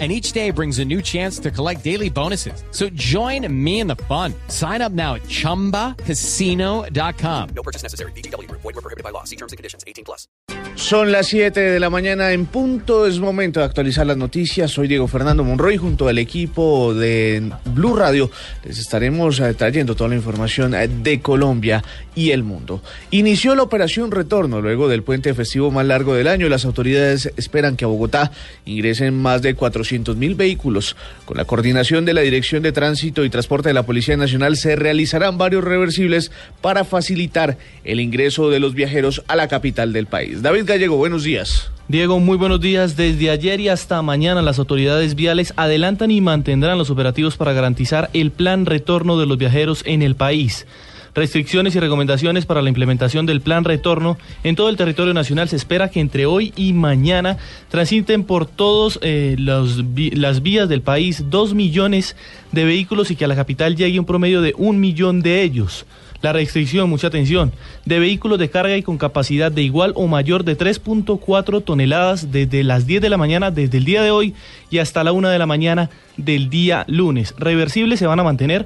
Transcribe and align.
and 0.00 0.10
each 0.10 0.32
day 0.32 0.50
brings 0.50 0.80
a 0.80 0.84
new 0.84 1.00
chance 1.00 1.38
to 1.38 1.52
collect 1.52 1.84
daily 1.84 2.10
bonuses. 2.10 2.64
So 2.72 2.88
join 2.94 3.46
me 3.48 3.78
in 3.78 3.86
the 3.86 3.94
fun. 3.94 4.34
Sign 4.48 4.82
up 4.82 4.90
now 4.90 5.14
at 5.14 5.22
ChumbaCasino.com. 5.28 7.48
No 7.54 7.62
purchase 7.62 7.84
necessary. 7.84 8.10
BGW. 8.12 8.50
Void 8.50 8.64
were 8.64 8.72
prohibited 8.72 9.04
by 9.04 9.10
law. 9.10 9.22
See 9.22 9.36
terms 9.36 9.52
and 9.52 9.56
conditions. 9.56 9.84
18 9.86 10.04
plus. 10.04 10.26
Son 10.74 11.12
las 11.12 11.28
7 11.28 11.60
de 11.60 11.78
la 11.78 11.88
mañana 11.88 12.32
en 12.32 12.46
punto. 12.46 13.06
Es 13.06 13.20
momento 13.20 13.60
de 13.60 13.66
actualizar 13.66 14.04
las 14.06 14.16
noticias. 14.16 14.72
Soy 14.72 14.88
Diego 14.88 15.06
Fernando 15.06 15.44
Monroy 15.44 15.76
junto 15.76 16.08
al 16.08 16.18
equipo 16.18 16.94
de 16.94 17.52
Blue 17.66 17.94
Radio. 17.94 18.28
Les 18.64 18.78
estaremos 18.78 19.38
eh, 19.38 19.54
trayendo 19.54 19.94
toda 19.94 20.10
la 20.10 20.16
información 20.16 20.74
eh, 20.74 20.88
de 20.88 21.20
Colombia 21.20 21.84
y 22.16 22.32
el 22.32 22.42
mundo. 22.42 22.82
Inició 23.12 23.54
la 23.54 23.62
operación 23.62 24.10
Retorno 24.10 24.60
luego 24.60 24.88
del 24.88 25.04
puente 25.04 25.32
festivo 25.34 25.70
más 25.70 25.86
largo 25.86 26.14
del 26.14 26.26
año. 26.26 26.48
Las 26.48 26.64
autoridades 26.64 27.30
esperan 27.36 27.76
que 27.76 27.84
a 27.84 27.88
Bogotá 27.88 28.32
ingresen 28.64 29.14
más 29.14 29.42
de 29.42 29.54
400 29.54 29.83
mil 30.16 30.34
vehículos. 30.34 30.96
Con 31.24 31.36
la 31.36 31.44
coordinación 31.44 32.04
de 32.04 32.14
la 32.14 32.22
Dirección 32.22 32.62
de 32.62 32.72
Tránsito 32.72 33.24
y 33.24 33.30
Transporte 33.30 33.68
de 33.68 33.74
la 33.74 33.84
Policía 33.84 34.16
Nacional 34.16 34.56
se 34.56 34.76
realizarán 34.76 35.38
varios 35.38 35.64
reversibles 35.64 36.30
para 36.60 36.84
facilitar 36.84 37.58
el 37.84 38.00
ingreso 38.00 38.50
de 38.50 38.60
los 38.60 38.74
viajeros 38.74 39.22
a 39.28 39.36
la 39.36 39.48
capital 39.48 39.92
del 39.92 40.06
país. 40.06 40.42
David 40.42 40.64
Gallego, 40.66 40.96
buenos 40.96 41.24
días. 41.24 41.70
Diego, 41.86 42.18
muy 42.18 42.38
buenos 42.38 42.60
días. 42.60 42.96
Desde 42.96 43.30
ayer 43.30 43.60
y 43.60 43.68
hasta 43.68 44.00
mañana 44.00 44.40
las 44.40 44.58
autoridades 44.58 45.14
viales 45.14 45.52
adelantan 45.56 46.10
y 46.10 46.20
mantendrán 46.20 46.78
los 46.78 46.88
operativos 46.90 47.36
para 47.36 47.52
garantizar 47.52 48.08
el 48.14 48.30
plan 48.30 48.64
retorno 48.64 49.18
de 49.18 49.26
los 49.26 49.36
viajeros 49.36 49.82
en 49.84 50.00
el 50.00 50.16
país. 50.16 50.66
Restricciones 51.14 51.76
y 51.76 51.80
recomendaciones 51.80 52.44
para 52.44 52.60
la 52.60 52.68
implementación 52.68 53.24
del 53.24 53.40
plan 53.40 53.62
retorno 53.62 54.18
en 54.42 54.56
todo 54.56 54.68
el 54.68 54.76
territorio 54.76 55.14
nacional. 55.14 55.48
Se 55.48 55.54
espera 55.54 55.88
que 55.88 56.00
entre 56.00 56.26
hoy 56.26 56.52
y 56.56 56.72
mañana 56.72 57.36
transiten 57.68 58.24
por 58.24 58.46
todas 58.46 58.98
eh, 59.00 59.36
las 59.38 60.42
vías 60.42 60.68
del 60.68 60.82
país 60.82 61.24
dos 61.30 61.54
millones 61.54 62.16
de 62.50 62.64
vehículos 62.64 63.12
y 63.12 63.16
que 63.16 63.26
a 63.26 63.28
la 63.28 63.36
capital 63.36 63.76
llegue 63.76 64.00
un 64.00 64.06
promedio 64.06 64.42
de 64.42 64.54
un 64.56 64.80
millón 64.80 65.22
de 65.22 65.42
ellos. 65.42 65.86
La 66.24 66.32
restricción, 66.32 66.88
mucha 66.88 67.08
atención, 67.08 67.52
de 67.84 67.98
vehículos 67.98 68.38
de 68.38 68.48
carga 68.48 68.74
y 68.78 68.82
con 68.82 68.96
capacidad 68.96 69.52
de 69.52 69.60
igual 69.60 69.92
o 69.94 70.06
mayor 70.06 70.42
de 70.42 70.56
3.4 70.56 71.62
toneladas 71.62 72.32
desde 72.32 72.64
las 72.64 72.86
10 72.86 73.02
de 73.02 73.10
la 73.10 73.18
mañana, 73.18 73.50
desde 73.50 73.76
el 73.76 73.84
día 73.84 74.02
de 74.02 74.10
hoy 74.10 74.34
y 74.70 74.78
hasta 74.78 75.04
la 75.04 75.12
1 75.12 75.28
de 75.28 75.38
la 75.38 75.44
mañana 75.44 75.90
del 76.16 76.48
día 76.48 76.84
lunes. 76.88 77.34
Reversibles 77.36 77.98
se 77.98 78.06
van 78.06 78.20
a 78.20 78.24
mantener, 78.24 78.64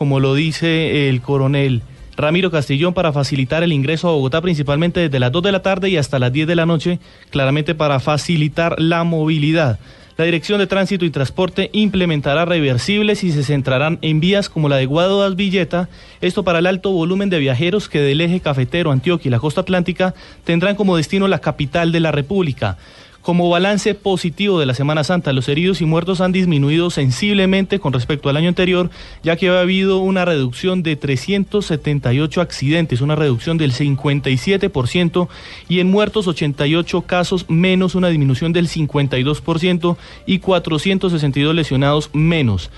como 0.00 0.18
lo 0.18 0.34
dice 0.34 1.10
el 1.10 1.20
coronel 1.20 1.82
Ramiro 2.16 2.50
Castillón, 2.50 2.94
para 2.94 3.12
facilitar 3.12 3.62
el 3.62 3.70
ingreso 3.70 4.08
a 4.08 4.12
Bogotá, 4.12 4.40
principalmente 4.40 5.00
desde 5.00 5.20
las 5.20 5.30
2 5.30 5.42
de 5.42 5.52
la 5.52 5.60
tarde 5.60 5.90
y 5.90 5.98
hasta 5.98 6.18
las 6.18 6.32
10 6.32 6.48
de 6.48 6.54
la 6.54 6.64
noche, 6.64 6.98
claramente 7.28 7.74
para 7.74 8.00
facilitar 8.00 8.80
la 8.80 9.04
movilidad. 9.04 9.78
La 10.16 10.24
Dirección 10.24 10.58
de 10.58 10.66
Tránsito 10.66 11.04
y 11.04 11.10
Transporte 11.10 11.68
implementará 11.74 12.46
reversibles 12.46 13.22
y 13.24 13.30
se 13.30 13.44
centrarán 13.44 13.98
en 14.00 14.20
vías 14.20 14.48
como 14.48 14.70
la 14.70 14.76
de 14.76 14.86
Guadodas 14.86 15.36
Villeta, 15.36 15.90
esto 16.22 16.44
para 16.44 16.60
el 16.60 16.66
alto 16.66 16.92
volumen 16.92 17.28
de 17.28 17.38
viajeros 17.38 17.90
que 17.90 18.00
del 18.00 18.22
eje 18.22 18.40
cafetero, 18.40 18.92
Antioquia 18.92 19.28
y 19.28 19.32
la 19.32 19.38
costa 19.38 19.60
atlántica 19.60 20.14
tendrán 20.44 20.76
como 20.76 20.96
destino 20.96 21.28
la 21.28 21.40
capital 21.40 21.92
de 21.92 22.00
la 22.00 22.10
República. 22.10 22.78
Como 23.22 23.50
balance 23.50 23.94
positivo 23.94 24.58
de 24.58 24.64
la 24.64 24.72
Semana 24.72 25.04
Santa, 25.04 25.34
los 25.34 25.48
heridos 25.50 25.82
y 25.82 25.84
muertos 25.84 26.22
han 26.22 26.32
disminuido 26.32 26.88
sensiblemente 26.88 27.78
con 27.78 27.92
respecto 27.92 28.30
al 28.30 28.38
año 28.38 28.48
anterior, 28.48 28.88
ya 29.22 29.36
que 29.36 29.50
ha 29.50 29.60
habido 29.60 29.98
una 29.98 30.24
reducción 30.24 30.82
de 30.82 30.96
378 30.96 32.40
accidentes, 32.40 33.02
una 33.02 33.16
reducción 33.16 33.58
del 33.58 33.72
57%, 33.72 35.28
y 35.68 35.80
en 35.80 35.90
muertos 35.90 36.28
88 36.28 37.02
casos 37.02 37.44
menos, 37.50 37.94
una 37.94 38.08
disminución 38.08 38.54
del 38.54 38.68
52%, 38.68 39.96
y 40.24 40.38
462 40.38 41.54
lesionados 41.54 42.08
menos. 42.14 42.70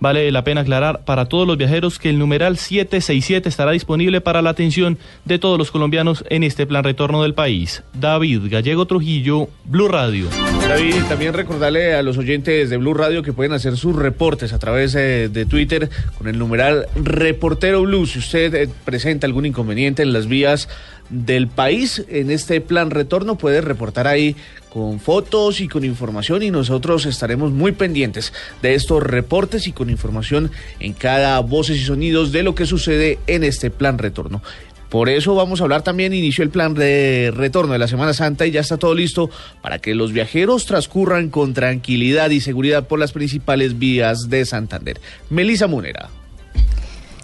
Vale 0.00 0.30
la 0.32 0.44
pena 0.44 0.62
aclarar 0.62 1.04
para 1.04 1.26
todos 1.26 1.46
los 1.46 1.58
viajeros 1.58 1.98
que 1.98 2.08
el 2.08 2.18
numeral 2.18 2.56
767 2.56 3.48
estará 3.48 3.72
disponible 3.72 4.22
para 4.22 4.40
la 4.40 4.50
atención 4.50 4.98
de 5.26 5.38
todos 5.38 5.58
los 5.58 5.70
colombianos 5.70 6.24
en 6.30 6.42
este 6.42 6.66
plan 6.66 6.84
retorno 6.84 7.22
del 7.22 7.34
país. 7.34 7.82
David 7.92 8.42
Gallego 8.50 8.86
Trujillo, 8.86 9.48
Blue 9.66 9.88
Radio. 9.88 10.28
David, 10.66 11.02
también 11.08 11.34
recordarle 11.34 11.94
a 11.94 12.02
los 12.02 12.16
oyentes 12.16 12.70
de 12.70 12.76
Blue 12.78 12.94
Radio 12.94 13.22
que 13.22 13.32
pueden 13.32 13.52
hacer 13.52 13.76
sus 13.76 13.94
reportes 13.94 14.52
a 14.52 14.58
través 14.58 14.94
eh, 14.94 15.28
de 15.30 15.44
Twitter 15.44 15.90
con 16.16 16.28
el 16.28 16.38
numeral 16.38 16.86
Reportero 16.94 17.82
Blue. 17.82 18.06
Si 18.06 18.20
usted 18.20 18.54
eh, 18.54 18.68
presenta 18.84 19.26
algún 19.26 19.46
inconveniente 19.46 20.02
en 20.02 20.12
las 20.12 20.28
vías 20.28 20.68
del 21.10 21.48
país 21.48 22.04
en 22.08 22.30
este 22.30 22.60
plan 22.60 22.90
retorno. 22.90 23.36
Puede 23.36 23.60
reportar 23.60 24.06
ahí 24.06 24.36
con 24.70 25.00
fotos 25.00 25.60
y 25.60 25.68
con 25.68 25.84
información 25.84 26.42
y 26.42 26.50
nosotros 26.50 27.04
estaremos 27.04 27.50
muy 27.52 27.72
pendientes 27.72 28.32
de 28.62 28.74
estos 28.74 29.02
reportes 29.02 29.66
y 29.66 29.72
con 29.72 29.90
información 29.90 30.50
en 30.78 30.92
cada 30.92 31.38
voces 31.40 31.78
y 31.78 31.84
sonidos 31.84 32.32
de 32.32 32.42
lo 32.42 32.54
que 32.54 32.66
sucede 32.66 33.18
en 33.26 33.44
este 33.44 33.70
plan 33.70 33.98
retorno. 33.98 34.42
Por 34.88 35.08
eso 35.08 35.36
vamos 35.36 35.60
a 35.60 35.64
hablar 35.64 35.82
también, 35.82 36.12
inició 36.12 36.42
el 36.42 36.50
plan 36.50 36.74
de 36.74 37.32
retorno 37.32 37.72
de 37.72 37.78
la 37.78 37.86
Semana 37.86 38.12
Santa 38.12 38.44
y 38.46 38.50
ya 38.50 38.60
está 38.60 38.76
todo 38.76 38.92
listo 38.92 39.30
para 39.62 39.78
que 39.78 39.94
los 39.94 40.12
viajeros 40.12 40.66
transcurran 40.66 41.30
con 41.30 41.54
tranquilidad 41.54 42.30
y 42.30 42.40
seguridad 42.40 42.88
por 42.88 42.98
las 42.98 43.12
principales 43.12 43.78
vías 43.78 44.28
de 44.28 44.44
Santander. 44.44 45.00
Melisa 45.30 45.68
Munera. 45.68 46.10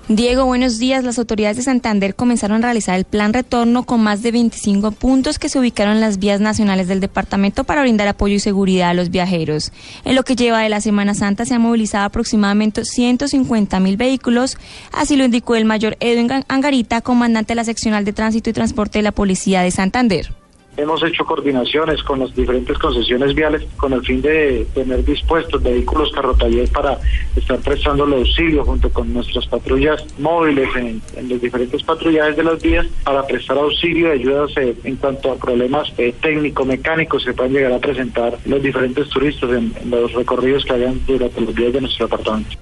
Diego, 0.09 0.45
buenos 0.45 0.79
días. 0.79 1.03
Las 1.03 1.19
autoridades 1.19 1.57
de 1.57 1.65
Santander 1.65 2.15
comenzaron 2.15 2.59
a 2.59 2.67
realizar 2.69 2.95
el 2.95 3.05
plan 3.05 3.33
retorno 3.33 3.83
con 3.83 4.01
más 4.01 4.23
de 4.23 4.31
25 4.31 4.93
puntos 4.93 5.41
que 5.41 5.49
se 5.49 5.59
ubicaron 5.59 5.95
en 5.95 6.01
las 6.01 6.21
vías 6.21 6.41
nacionales 6.41 6.87
del 6.87 7.01
departamento 7.01 7.65
para 7.65 7.83
brindar 7.83 8.07
apoyo 8.07 8.37
y 8.37 8.39
seguridad 8.39 8.91
a 8.91 8.95
los 8.95 9.11
viajeros. 9.11 9.73
En 10.05 10.15
lo 10.15 10.23
que 10.23 10.37
lleva 10.37 10.61
de 10.61 10.69
la 10.69 10.81
Semana 10.81 11.15
Santa 11.15 11.45
se 11.45 11.55
han 11.55 11.63
movilizado 11.63 12.05
aproximadamente 12.05 12.85
150 12.85 13.81
mil 13.81 13.97
vehículos, 13.97 14.59
así 14.93 15.17
lo 15.17 15.25
indicó 15.25 15.57
el 15.57 15.65
mayor 15.65 15.97
Edwin 15.99 16.31
Angarita, 16.47 17.01
comandante 17.01 17.51
de 17.51 17.57
la 17.57 17.65
seccional 17.65 18.05
de 18.05 18.13
tránsito 18.13 18.49
y 18.49 18.53
transporte 18.53 19.01
de 19.01 19.03
la 19.03 19.11
Policía 19.11 19.63
de 19.63 19.73
Santander. 19.73 20.46
Hemos 20.77 21.03
hecho 21.03 21.25
coordinaciones 21.25 22.03
con 22.03 22.19
las 22.19 22.35
diferentes 22.35 22.77
concesiones 22.79 23.35
viales 23.35 23.67
con 23.79 23.95
el 23.95 24.05
fin 24.05 24.21
de 24.21 24.67
tener 24.75 25.03
dispuestos 25.05 25.63
vehículos 25.63 26.13
carrotalleros 26.13 26.69
para 26.69 26.99
estar 27.35 27.59
prestando 27.61 28.05
el 28.05 28.13
auxilio 28.13 28.63
junto 28.63 28.91
con 28.91 29.13
nuestras 29.15 29.47
patrullas 29.47 30.05
móviles 30.19 30.69
en, 30.77 31.01
los 31.29 31.41
diferentes 31.41 31.83
patrullajes 31.83 32.37
de 32.37 32.45
las 32.45 32.63
vías 32.63 32.87
para 33.05 33.27
prestar 33.27 33.57
auxilio 33.57 34.09
y 34.09 34.19
ayudas 34.21 34.51
eh, 34.59 34.77
en 34.85 34.97
cuanto 34.97 35.33
a 35.33 35.37
problemas 35.37 35.91
eh, 35.97 36.15
técnico-mecánicos 36.21 37.25
que 37.25 37.33
pueden 37.33 37.55
llegar 37.55 37.73
a 37.73 37.79
presentar 37.79 38.37
los 38.45 38.63
diferentes 38.63 39.09
turistas 39.09 39.51
en, 39.51 39.73
en 39.81 39.91
los 39.91 40.13
recorridos 40.13 40.65
que 40.67 40.75
hagan 40.75 41.01
durante 41.07 41.41
los 41.41 41.55
días 41.55 41.73
de 41.73 41.81
nuestro 41.81 42.07
departamento. 42.07 42.57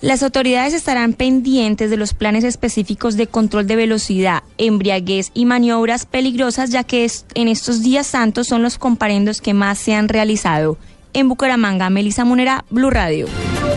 Las 0.00 0.22
autoridades 0.22 0.74
estarán 0.74 1.12
pendientes 1.12 1.90
de 1.90 1.96
los 1.96 2.14
planes 2.14 2.44
específicos 2.44 3.16
de 3.16 3.26
control 3.26 3.66
de 3.66 3.74
velocidad, 3.74 4.44
embriaguez 4.56 5.32
y 5.34 5.44
maniobras 5.44 6.06
peligrosas, 6.06 6.70
ya 6.70 6.84
que 6.84 7.10
en 7.34 7.48
estos 7.48 7.82
días 7.82 8.06
santos 8.06 8.46
son 8.46 8.62
los 8.62 8.78
comparendos 8.78 9.40
que 9.40 9.54
más 9.54 9.76
se 9.78 9.94
han 9.94 10.08
realizado. 10.08 10.78
En 11.14 11.28
Bucaramanga, 11.28 11.90
Melisa 11.90 12.24
Munera, 12.24 12.64
Blue 12.70 12.90
Radio. 12.90 13.26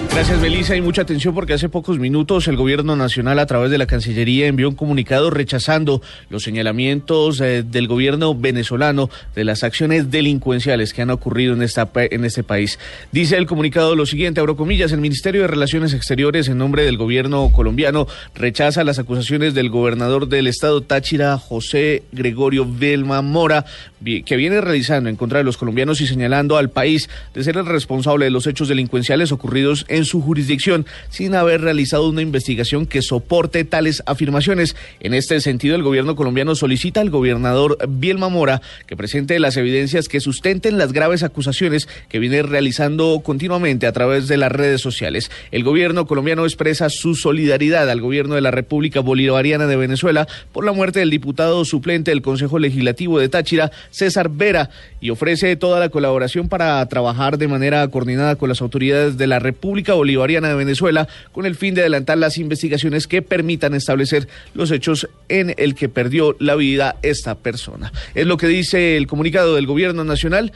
Gracias, 0.09 0.41
Melissa, 0.41 0.75
y 0.75 0.81
mucha 0.81 1.03
atención 1.03 1.33
porque 1.33 1.53
hace 1.53 1.69
pocos 1.69 1.97
minutos 1.97 2.47
el 2.47 2.57
gobierno 2.57 2.95
nacional 2.95 3.39
a 3.39 3.45
través 3.45 3.71
de 3.71 3.77
la 3.77 3.85
Cancillería 3.85 4.47
envió 4.47 4.67
un 4.67 4.75
comunicado 4.75 5.29
rechazando 5.29 6.01
los 6.29 6.43
señalamientos 6.43 7.39
eh, 7.39 7.63
del 7.63 7.87
gobierno 7.87 8.35
venezolano 8.35 9.09
de 9.35 9.45
las 9.45 9.63
acciones 9.63 10.11
delincuenciales 10.11 10.93
que 10.93 11.01
han 11.01 11.11
ocurrido 11.11 11.53
en, 11.53 11.61
esta, 11.61 11.89
en 11.95 12.25
este 12.25 12.43
país. 12.43 12.77
Dice 13.11 13.37
el 13.37 13.47
comunicado 13.47 13.95
lo 13.95 14.05
siguiente, 14.05 14.41
abro 14.41 14.57
comillas, 14.57 14.91
el 14.91 14.99
Ministerio 14.99 15.41
de 15.41 15.47
Relaciones 15.47 15.93
Exteriores 15.93 16.49
en 16.49 16.57
nombre 16.57 16.83
del 16.83 16.97
gobierno 16.97 17.49
colombiano 17.51 18.05
rechaza 18.35 18.83
las 18.83 18.99
acusaciones 18.99 19.53
del 19.53 19.69
gobernador 19.69 20.27
del 20.27 20.47
estado 20.47 20.81
Táchira, 20.81 21.37
José 21.37 22.03
Gregorio 22.11 22.67
Velma 22.69 23.21
Mora, 23.21 23.65
que 24.03 24.35
viene 24.35 24.61
realizando 24.61 25.09
en 25.09 25.15
contra 25.15 25.39
de 25.39 25.45
los 25.45 25.57
colombianos 25.57 26.01
y 26.01 26.07
señalando 26.07 26.57
al 26.57 26.69
país 26.69 27.09
de 27.33 27.43
ser 27.43 27.57
el 27.57 27.65
responsable 27.65 28.25
de 28.25 28.31
los 28.31 28.45
hechos 28.45 28.67
delincuenciales 28.67 29.31
ocurridos 29.31 29.85
en 29.87 30.00
su 30.05 30.21
jurisdicción 30.21 30.85
sin 31.09 31.35
haber 31.35 31.61
realizado 31.61 32.09
una 32.09 32.21
investigación 32.21 32.85
que 32.85 33.01
soporte 33.01 33.63
tales 33.63 34.03
afirmaciones. 34.05 34.75
En 34.99 35.13
este 35.13 35.39
sentido, 35.41 35.75
el 35.75 35.83
gobierno 35.83 36.15
colombiano 36.15 36.55
solicita 36.55 37.01
al 37.01 37.09
gobernador 37.09 37.77
Bielma 37.89 38.29
Mora 38.29 38.61
que 38.87 38.97
presente 38.97 39.39
las 39.39 39.57
evidencias 39.57 40.07
que 40.07 40.19
sustenten 40.19 40.77
las 40.77 40.93
graves 40.93 41.23
acusaciones 41.23 41.87
que 42.09 42.19
viene 42.19 42.43
realizando 42.43 43.21
continuamente 43.23 43.87
a 43.87 43.91
través 43.91 44.27
de 44.27 44.37
las 44.37 44.51
redes 44.51 44.81
sociales. 44.81 45.31
El 45.51 45.63
gobierno 45.63 46.05
colombiano 46.05 46.45
expresa 46.45 46.89
su 46.89 47.15
solidaridad 47.15 47.89
al 47.89 48.01
gobierno 48.01 48.35
de 48.35 48.41
la 48.41 48.51
República 48.51 48.99
Bolivariana 48.99 49.67
de 49.67 49.75
Venezuela 49.75 50.27
por 50.51 50.65
la 50.65 50.71
muerte 50.71 50.99
del 50.99 51.09
diputado 51.09 51.63
suplente 51.65 52.11
del 52.11 52.21
Consejo 52.21 52.59
Legislativo 52.59 53.19
de 53.19 53.29
Táchira, 53.29 53.71
César 53.89 54.29
Vera, 54.29 54.69
y 54.99 55.09
ofrece 55.09 55.55
toda 55.55 55.79
la 55.79 55.89
colaboración 55.89 56.47
para 56.47 56.85
trabajar 56.87 57.37
de 57.37 57.47
manera 57.47 57.87
coordinada 57.87 58.35
con 58.35 58.49
las 58.49 58.61
autoridades 58.61 59.17
de 59.17 59.27
la 59.27 59.39
República 59.39 59.80
Bolivariana 59.89 60.49
de 60.49 60.55
Venezuela 60.55 61.07
con 61.31 61.45
el 61.45 61.55
fin 61.55 61.73
de 61.73 61.81
adelantar 61.81 62.17
las 62.17 62.37
investigaciones 62.37 63.07
que 63.07 63.21
permitan 63.21 63.73
establecer 63.73 64.27
los 64.53 64.71
hechos 64.71 65.09
en 65.29 65.53
el 65.57 65.75
que 65.75 65.89
perdió 65.89 66.35
la 66.39 66.55
vida 66.55 66.95
esta 67.01 67.35
persona. 67.35 67.91
Es 68.15 68.27
lo 68.27 68.37
que 68.37 68.47
dice 68.47 68.97
el 68.97 69.07
comunicado 69.07 69.55
del 69.55 69.67
Gobierno 69.67 70.03
Nacional 70.03 70.51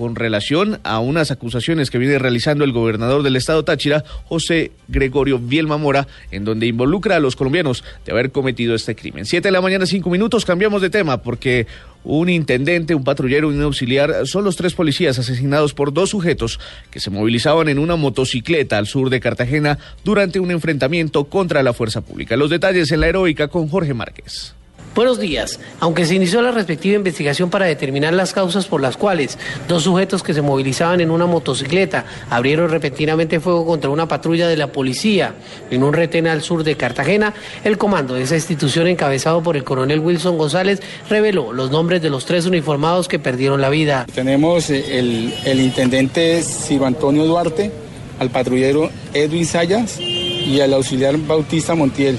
con 0.00 0.16
relación 0.16 0.80
a 0.82 0.98
unas 0.98 1.30
acusaciones 1.30 1.90
que 1.90 1.98
viene 1.98 2.18
realizando 2.18 2.64
el 2.64 2.72
gobernador 2.72 3.22
del 3.22 3.36
estado 3.36 3.64
Táchira, 3.66 4.02
José 4.24 4.72
Gregorio 4.88 5.38
Vielma 5.38 5.76
Mora, 5.76 6.08
en 6.30 6.46
donde 6.46 6.66
involucra 6.66 7.16
a 7.16 7.20
los 7.20 7.36
colombianos 7.36 7.84
de 8.06 8.12
haber 8.12 8.32
cometido 8.32 8.74
este 8.74 8.96
crimen. 8.96 9.26
Siete 9.26 9.48
de 9.48 9.52
la 9.52 9.60
mañana, 9.60 9.84
cinco 9.84 10.08
minutos, 10.08 10.46
cambiamos 10.46 10.80
de 10.80 10.88
tema 10.88 11.18
porque 11.18 11.66
un 12.04 12.28
intendente, 12.28 12.94
un 12.94 13.04
patrullero 13.04 13.52
y 13.52 13.56
un 13.56 13.62
auxiliar 13.62 14.26
son 14.26 14.44
los 14.44 14.56
tres 14.56 14.74
policías 14.74 15.18
asesinados 15.18 15.74
por 15.74 15.92
dos 15.92 16.10
sujetos 16.10 16.58
que 16.90 17.00
se 17.00 17.10
movilizaban 17.10 17.68
en 17.68 17.78
una 17.78 17.96
motocicleta 17.96 18.78
al 18.78 18.86
sur 18.86 19.10
de 19.10 19.20
Cartagena 19.20 19.78
durante 20.04 20.40
un 20.40 20.50
enfrentamiento 20.50 21.24
contra 21.24 21.62
la 21.62 21.72
fuerza 21.72 22.00
pública. 22.00 22.36
Los 22.36 22.50
detalles 22.50 22.90
en 22.92 23.00
la 23.00 23.08
heroica 23.08 23.48
con 23.48 23.68
Jorge 23.68 23.94
Márquez. 23.94 24.54
Buenos 24.92 25.20
días. 25.20 25.60
Aunque 25.78 26.04
se 26.04 26.16
inició 26.16 26.42
la 26.42 26.50
respectiva 26.50 26.96
investigación 26.96 27.48
para 27.48 27.66
determinar 27.66 28.12
las 28.12 28.32
causas 28.32 28.66
por 28.66 28.80
las 28.80 28.96
cuales 28.96 29.38
dos 29.68 29.84
sujetos 29.84 30.24
que 30.24 30.34
se 30.34 30.42
movilizaban 30.42 31.00
en 31.00 31.12
una 31.12 31.26
motocicleta 31.26 32.04
abrieron 32.28 32.70
repentinamente 32.70 33.38
fuego 33.38 33.64
contra 33.64 33.88
una 33.88 34.08
patrulla 34.08 34.48
de 34.48 34.56
la 34.56 34.72
policía 34.72 35.34
en 35.70 35.84
un 35.84 35.92
retén 35.92 36.26
al 36.26 36.42
sur 36.42 36.64
de 36.64 36.76
Cartagena, 36.76 37.34
el 37.62 37.78
comando 37.78 38.14
de 38.14 38.22
esa 38.22 38.34
institución 38.34 38.88
encabezado 38.88 39.44
por 39.44 39.56
el 39.56 39.62
coronel 39.62 40.00
Wilson 40.00 40.36
González 40.36 40.80
reveló 41.08 41.52
los 41.52 41.70
nombres 41.70 42.02
de 42.02 42.10
los 42.10 42.26
tres 42.26 42.46
uniformados 42.46 43.06
que 43.06 43.20
perdieron 43.20 43.60
la 43.60 43.68
vida. 43.68 44.06
Tenemos 44.12 44.70
eh, 44.70 45.32
el, 45.44 45.60
intendente 45.60 46.42
Silvio 46.42 46.86
Antonio 46.86 47.24
Duarte, 47.26 47.70
al 48.18 48.30
patrullero 48.30 48.90
Edwin 49.14 49.46
Sayas 49.46 50.00
y 50.00 50.60
al 50.60 50.74
auxiliar 50.74 51.16
Bautista 51.16 51.76
Montiel. 51.76 52.18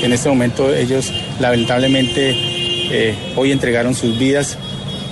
En 0.00 0.12
este 0.12 0.28
momento 0.28 0.72
ellos 0.72 1.12
lamentablemente 1.40 2.34
eh, 2.34 3.14
hoy 3.36 3.52
entregaron 3.52 3.94
sus 3.94 4.18
vidas 4.18 4.58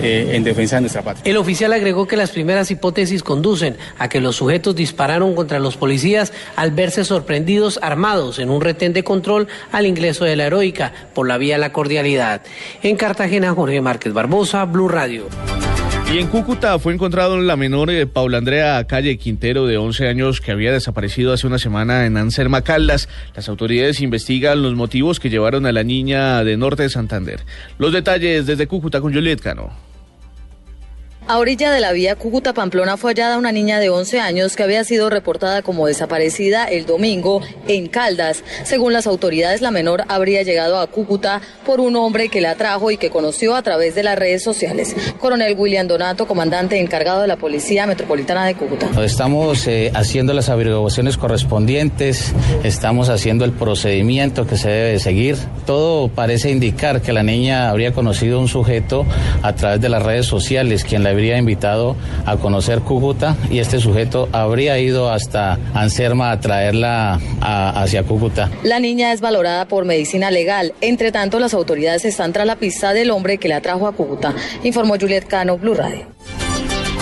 eh, 0.03 0.31
en 0.35 0.45
defensa 0.45 0.77
de 0.77 0.83
nuestra 0.83 1.03
patria. 1.03 1.31
El 1.31 1.37
oficial 1.37 1.75
agregó 1.75 2.07
que 2.07 2.17
las 2.17 2.31
primeras 2.31 2.71
hipótesis 2.71 3.23
conducen 3.23 3.77
a 3.99 4.09
que 4.09 4.21
los 4.21 4.37
sujetos 4.37 4.75
dispararon 4.75 5.35
contra 5.35 5.59
los 5.59 5.77
policías 5.77 6.33
al 6.57 6.71
verse 6.71 7.05
sorprendidos 7.05 7.79
armados 7.83 8.39
en 8.39 8.49
un 8.49 8.63
retén 8.63 8.95
de 8.95 9.05
control 9.05 9.49
al 9.73 9.85
ingreso 9.85 10.25
de 10.25 10.37
la 10.37 10.47
heroica 10.47 10.93
por 11.13 11.29
la 11.29 11.37
vía 11.37 11.59
la 11.59 11.73
cordialidad. 11.73 12.41
En 12.83 12.97
Cartagena, 12.97 13.53
Jorge 13.53 13.83
Márquez 13.83 14.15
Barbosa, 14.15 14.65
Blue 14.65 14.89
Radio. 14.89 15.29
Y 16.13 16.19
en 16.19 16.27
Cúcuta 16.27 16.77
fue 16.81 16.93
encontrado 16.93 17.39
la 17.39 17.55
menor 17.55 17.89
eh, 17.89 18.05
Paula 18.05 18.39
Andrea 18.39 18.85
Calle 18.89 19.17
Quintero, 19.17 19.67
de 19.67 19.79
11 19.79 20.09
años, 20.09 20.41
que 20.41 20.51
había 20.51 20.73
desaparecido 20.73 21.33
hace 21.33 21.47
una 21.47 21.61
semana 21.61 22.05
en 22.05 22.17
Anserma 22.17 22.63
Caldas. 22.63 23.09
Las 23.37 23.49
autoridades 23.49 24.01
investigan 24.01 24.61
los 24.61 24.75
motivos 24.75 25.21
que 25.21 25.31
llevaron 25.31 25.67
a 25.67 25.73
la 25.73 25.85
niña 25.85 26.43
de 26.43 26.57
Norte 26.57 26.83
de 26.83 26.89
Santander. 26.89 27.43
Los 27.79 27.93
detalles 27.93 28.45
desde 28.45 28.67
Cúcuta 28.67 29.01
con 29.01 29.15
Juliet 29.15 29.41
Cano. 29.41 29.71
A 31.31 31.39
orilla 31.39 31.71
de 31.71 31.79
la 31.79 31.93
vía 31.93 32.17
Cúcuta-Pamplona 32.17 32.97
fue 32.97 33.13
hallada 33.13 33.39
una 33.39 33.53
niña 33.53 33.79
de 33.79 33.89
11 33.89 34.19
años 34.19 34.57
que 34.57 34.65
había 34.65 34.83
sido 34.83 35.11
reportada 35.11 35.63
como 35.63 35.87
desaparecida 35.87 36.65
el 36.65 36.87
domingo 36.87 37.41
en 37.69 37.87
Caldas. 37.87 38.43
Según 38.65 38.93
las 38.93 39.07
autoridades, 39.07 39.61
la 39.61 39.71
menor 39.71 40.03
habría 40.09 40.43
llegado 40.43 40.81
a 40.81 40.89
Cúcuta 40.89 41.41
por 41.65 41.79
un 41.79 41.95
hombre 41.95 42.31
que 42.31 42.41
la 42.41 42.57
trajo 42.57 42.91
y 42.91 42.97
que 42.97 43.11
conoció 43.11 43.55
a 43.55 43.63
través 43.63 43.95
de 43.95 44.03
las 44.03 44.19
redes 44.19 44.43
sociales. 44.43 44.97
Coronel 45.21 45.55
William 45.57 45.87
Donato, 45.87 46.27
comandante 46.27 46.81
encargado 46.81 47.21
de 47.21 47.29
la 47.29 47.37
Policía 47.37 47.87
Metropolitana 47.87 48.45
de 48.47 48.57
Cúcuta. 48.57 48.89
Estamos 49.01 49.69
eh, 49.69 49.93
haciendo 49.95 50.35
las 50.35 50.49
averiguaciones 50.49 51.17
correspondientes, 51.17 52.35
estamos 52.65 53.09
haciendo 53.09 53.45
el 53.45 53.53
procedimiento 53.53 54.49
que 54.49 54.57
se 54.57 54.69
debe 54.69 54.99
seguir. 54.99 55.37
Todo 55.65 56.09
parece 56.09 56.51
indicar 56.51 57.03
que 57.03 57.13
la 57.13 57.23
niña 57.23 57.71
habría 57.71 57.93
conocido 57.93 58.41
un 58.41 58.49
sujeto 58.49 59.07
a 59.43 59.55
través 59.55 59.81
de 59.81 59.89
las 59.89 60.03
redes 60.03 60.27
sociales, 60.27 60.83
quien 60.83 61.05
la 61.05 61.20
habría 61.21 61.37
invitado 61.37 61.97
a 62.25 62.39
conocer 62.39 62.81
Cúcuta 62.81 63.37
y 63.51 63.59
este 63.59 63.79
sujeto 63.79 64.31
habría 64.33 64.79
ido 64.79 65.11
hasta 65.11 65.59
Anserma 65.75 66.31
a 66.31 66.41
traerla 66.41 67.21
a- 67.43 67.83
hacia 67.83 68.05
Cúcuta. 68.05 68.51
La 68.63 68.81
niña 68.81 69.13
es 69.13 69.21
valorada 69.21 69.67
por 69.69 69.85
medicina 69.85 70.31
legal. 70.31 70.73
Entre 70.81 71.13
tanto, 71.13 71.39
las 71.39 71.53
autoridades 71.53 72.07
están 72.07 72.33
tras 72.33 72.47
la 72.47 72.57
pista 72.57 72.95
del 72.95 73.11
hombre 73.11 73.37
que 73.37 73.49
la 73.49 73.61
trajo 73.61 73.87
a 73.87 73.93
Cúcuta, 73.93 74.33
informó 74.65 74.95
Juliet 74.99 75.27
Cano, 75.27 75.59
Blue 75.59 75.75
Radio. 75.75 76.07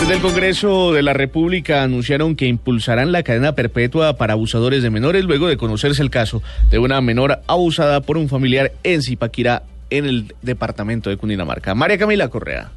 Desde 0.01 0.15
el 0.15 0.21
Congreso 0.21 0.91
de 0.91 1.01
la 1.01 1.13
República 1.13 1.81
anunciaron 1.83 2.35
que 2.35 2.45
impulsarán 2.47 3.13
la 3.13 3.23
cadena 3.23 3.53
perpetua 3.55 4.17
para 4.17 4.33
abusadores 4.33 4.83
de 4.83 4.89
menores 4.89 5.23
luego 5.23 5.47
de 5.47 5.55
conocerse 5.55 6.01
el 6.01 6.09
caso 6.09 6.41
de 6.69 6.77
una 6.79 6.99
menor 6.99 7.39
abusada 7.47 8.01
por 8.01 8.17
un 8.17 8.27
familiar 8.27 8.73
en 8.83 9.01
Zipaquirá, 9.01 9.63
en 9.89 10.05
el 10.05 10.35
departamento 10.41 11.09
de 11.09 11.15
Cundinamarca. 11.15 11.73
María 11.73 11.97
Camila 11.97 12.27
Correa. 12.27 12.71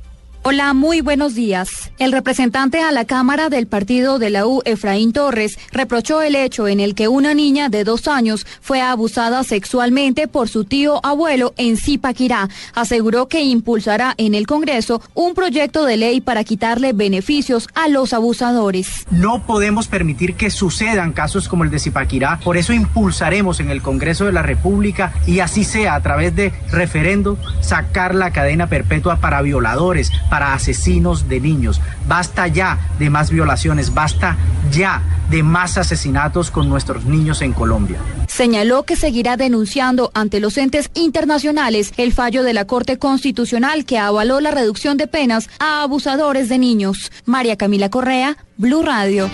Hola, 0.44 0.74
muy 0.74 1.02
buenos 1.02 1.36
días. 1.36 1.92
El 2.00 2.10
representante 2.10 2.80
a 2.80 2.90
la 2.90 3.04
Cámara 3.04 3.48
del 3.48 3.68
Partido 3.68 4.18
de 4.18 4.28
la 4.28 4.44
U, 4.44 4.60
Efraín 4.64 5.12
Torres, 5.12 5.56
reprochó 5.70 6.20
el 6.20 6.34
hecho 6.34 6.66
en 6.66 6.80
el 6.80 6.96
que 6.96 7.06
una 7.06 7.32
niña 7.32 7.68
de 7.68 7.84
dos 7.84 8.08
años 8.08 8.44
fue 8.60 8.80
abusada 8.80 9.44
sexualmente 9.44 10.26
por 10.26 10.48
su 10.48 10.64
tío 10.64 10.98
abuelo 11.06 11.54
en 11.58 11.76
Zipaquirá. 11.76 12.48
Aseguró 12.74 13.28
que 13.28 13.44
impulsará 13.44 14.14
en 14.16 14.34
el 14.34 14.48
Congreso 14.48 15.00
un 15.14 15.34
proyecto 15.34 15.84
de 15.84 15.96
ley 15.96 16.20
para 16.20 16.42
quitarle 16.42 16.92
beneficios 16.92 17.68
a 17.76 17.86
los 17.86 18.12
abusadores. 18.12 19.06
No 19.12 19.46
podemos 19.46 19.86
permitir 19.86 20.34
que 20.34 20.50
sucedan 20.50 21.12
casos 21.12 21.48
como 21.48 21.62
el 21.62 21.70
de 21.70 21.78
Zipaquirá. 21.78 22.40
Por 22.42 22.56
eso 22.56 22.72
impulsaremos 22.72 23.60
en 23.60 23.70
el 23.70 23.80
Congreso 23.80 24.24
de 24.24 24.32
la 24.32 24.42
República 24.42 25.12
y 25.24 25.38
así 25.38 25.62
sea 25.62 25.94
a 25.94 26.02
través 26.02 26.34
de 26.34 26.52
referendo 26.72 27.38
sacar 27.60 28.16
la 28.16 28.32
cadena 28.32 28.66
perpetua 28.66 29.20
para 29.20 29.40
violadores, 29.40 30.10
para 30.32 30.54
asesinos 30.54 31.28
de 31.28 31.40
niños. 31.40 31.78
Basta 32.08 32.48
ya 32.48 32.78
de 32.98 33.10
más 33.10 33.30
violaciones, 33.30 33.92
basta 33.92 34.38
ya 34.70 35.02
de 35.28 35.42
más 35.42 35.76
asesinatos 35.76 36.50
con 36.50 36.70
nuestros 36.70 37.04
niños 37.04 37.42
en 37.42 37.52
Colombia. 37.52 37.98
Señaló 38.28 38.84
que 38.84 38.96
seguirá 38.96 39.36
denunciando 39.36 40.10
ante 40.14 40.40
los 40.40 40.56
entes 40.56 40.90
internacionales 40.94 41.92
el 41.98 42.14
fallo 42.14 42.44
de 42.44 42.54
la 42.54 42.64
Corte 42.64 42.96
Constitucional 42.96 43.84
que 43.84 43.98
avaló 43.98 44.40
la 44.40 44.52
reducción 44.52 44.96
de 44.96 45.06
penas 45.06 45.50
a 45.58 45.82
abusadores 45.82 46.48
de 46.48 46.56
niños. 46.56 47.12
María 47.26 47.56
Camila 47.56 47.90
Correa, 47.90 48.38
Blue 48.56 48.82
Radio. 48.82 49.28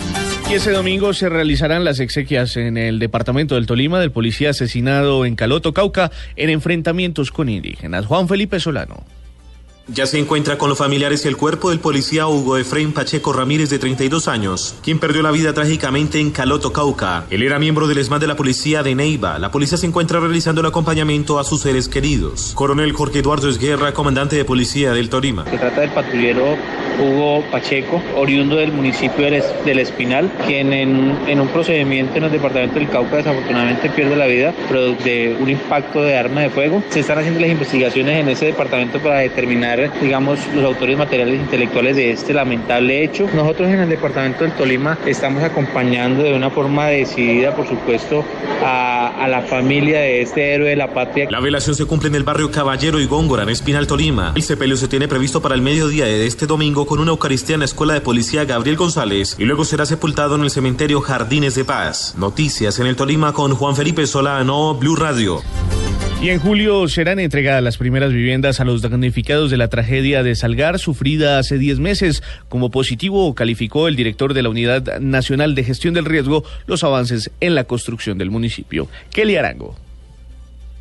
Y 0.50 0.55
ese 0.55 0.73
domingo 0.73 1.12
se 1.12 1.28
realizarán 1.28 1.85
las 1.85 2.00
exequias 2.00 2.57
en 2.57 2.76
el 2.76 2.99
departamento 2.99 3.55
del 3.55 3.67
Tolima 3.67 4.00
del 4.00 4.11
policía 4.11 4.50
asesinado 4.50 5.25
en 5.25 5.37
Caloto, 5.37 5.73
Cauca, 5.73 6.11
en 6.35 6.50
enfrentamientos 6.50 7.31
con 7.31 7.49
indígenas. 7.49 8.05
Juan 8.07 8.26
Felipe 8.26 8.59
Solano. 8.59 9.05
Ya 9.90 10.04
se 10.04 10.18
encuentra 10.18 10.59
con 10.59 10.68
los 10.68 10.76
familiares 10.76 11.25
el 11.25 11.38
cuerpo 11.38 11.71
del 11.71 11.80
policía 11.80 12.26
Hugo 12.26 12.59
Efraín 12.59 12.92
Pacheco 12.92 13.33
Ramírez 13.33 13.71
de 13.71 13.78
32 13.78 14.28
años, 14.28 14.75
quien 14.83 14.99
perdió 14.99 15.23
la 15.23 15.30
vida 15.30 15.54
trágicamente 15.54 16.21
en 16.21 16.30
Caloto, 16.30 16.75
Cauca. 16.75 17.25
Él 17.30 17.42
era 17.42 17.59
miembro 17.59 17.88
del 17.88 17.97
ESMAD 17.97 18.21
de 18.21 18.26
la 18.26 18.37
policía 18.37 18.83
de 18.83 18.95
Neiva. 18.95 19.38
La 19.38 19.50
policía 19.50 19.78
se 19.78 19.87
encuentra 19.87 20.21
realizando 20.21 20.61
el 20.61 20.66
acompañamiento 20.66 21.38
a 21.38 21.45
sus 21.45 21.62
seres 21.62 21.88
queridos. 21.88 22.52
Coronel 22.54 22.92
Jorge 22.92 23.21
Eduardo 23.21 23.49
Esguerra, 23.49 23.95
comandante 23.95 24.37
de 24.37 24.45
policía 24.45 24.92
del 24.92 25.09
Tolima. 25.09 25.47
Se 25.47 25.57
trata 25.57 25.80
del 25.80 25.95
patrullero 25.95 26.59
Hugo 27.00 27.43
Pacheco, 27.50 28.02
oriundo 28.17 28.57
del 28.57 28.73
municipio 28.73 29.25
del, 29.25 29.35
Es- 29.35 29.55
del 29.64 29.78
Espinal, 29.78 30.31
quien 30.47 30.73
en, 30.73 31.17
en 31.26 31.40
un 31.40 31.49
procedimiento 31.49 32.17
en 32.19 32.25
el 32.25 32.31
departamento 32.33 32.78
del 32.78 32.88
Cauca 32.88 33.17
desafortunadamente 33.17 33.88
pierde 33.90 34.17
la 34.17 34.26
vida 34.26 34.52
producto 34.69 35.05
de 35.05 35.37
un 35.40 35.49
impacto 35.50 36.02
de 36.02 36.17
arma 36.17 36.43
de 36.43 36.50
fuego. 36.50 36.83
Se 36.90 37.00
están 37.00 37.19
haciendo 37.19 37.40
las 37.40 37.50
investigaciones 37.50 38.21
en 38.21 38.28
ese 38.28 38.47
departamento 38.47 38.99
para 38.99 39.19
determinar, 39.21 39.90
digamos, 40.00 40.38
los 40.55 40.64
autores 40.64 40.97
materiales 40.99 41.35
e 41.38 41.43
intelectuales 41.43 41.97
de 41.97 42.11
este 42.12 42.35
lamentable 42.35 43.05
hecho. 43.05 43.26
Nosotros 43.35 43.69
en 43.69 43.81
el 43.81 43.88
departamento 43.88 44.45
del 44.45 44.52
Tolima 44.52 44.99
estamos 45.07 45.43
acompañando 45.43 46.23
de 46.23 46.35
una 46.35 46.50
forma 46.50 46.87
decidida, 46.88 47.55
por 47.55 47.67
supuesto, 47.69 48.25
a, 48.64 49.25
a 49.25 49.28
la 49.28 49.43
familia 49.43 50.00
de 50.00 50.23
este 50.23 50.55
héroe 50.55 50.71
de 50.71 50.76
la 50.76 50.93
patria. 50.93 51.28
La 51.31 51.40
velación 51.40 51.75
se 51.75 51.85
cumple 51.85 52.09
en 52.09 52.14
el 52.14 52.25
barrio 52.25 52.50
Caballero 52.50 53.00
y 53.00 53.07
Góngora, 53.07 53.43
en 53.45 53.49
Espinal, 53.50 53.87
Tolima. 53.87 54.33
El 54.35 54.43
sepelio 54.43 54.76
se 54.76 54.88
tiene 54.88 55.09
previsto 55.09 55.40
para 55.40 55.55
el 55.55 55.62
mediodía 55.62 56.05
de 56.07 56.26
este 56.26 56.47
domingo 56.47 56.87
con 56.88 57.00
una 57.00 57.11
Eucaristía 57.11 57.54
en 57.54 57.61
la 57.61 57.66
Escuela 57.66 57.92
de 57.92 58.00
Policía 58.00 58.47
Gabriel 58.47 58.76
González 58.76 59.37
y 59.38 59.45
luego 59.45 59.66
será 59.66 59.85
sepultado 59.85 60.37
en 60.37 60.42
el 60.42 60.50
cementerio 60.50 61.02
Jardines 61.02 61.54
de 61.54 61.66
Paz. 61.66 62.14
Noticias 62.16 62.78
en 62.80 62.87
el 62.87 62.97
Tolima 62.97 63.35
con 63.35 63.54
Juan 63.54 63.76
Felipe 63.76 64.07
Solano, 64.07 64.75
Blue 64.75 64.97
Radio. 64.97 65.42
Y 66.23 66.30
en 66.30 66.40
julio 66.40 66.88
serán 66.88 67.18
entregadas 67.21 67.62
las 67.62 67.76
primeras 67.76 68.12
viviendas 68.12 68.61
a 68.61 68.64
los 68.64 68.80
damnificados 68.80 69.50
de 69.50 69.59
la 69.59 69.68
tragedia 69.68 70.23
de 70.23 70.35
Salgar 70.35 70.78
sufrida 70.78 71.38
hace 71.38 71.59
10 71.59 71.78
meses. 71.78 72.23
Como 72.49 72.71
positivo 72.71 73.35
calificó 73.35 73.87
el 73.87 73.95
director 73.95 74.33
de 74.33 74.42
la 74.42 74.49
Unidad 74.49 74.99
Nacional 74.99 75.54
de 75.54 75.64
Gestión 75.64 75.92
del 75.92 76.07
Riesgo 76.07 76.42
los 76.66 76.83
avances 76.85 77.30
en 77.40 77.54
la 77.54 77.64
construcción 77.64 78.16
del 78.16 78.30
municipio. 78.30 78.88
Kelly 79.11 79.37
Arango. 79.37 79.76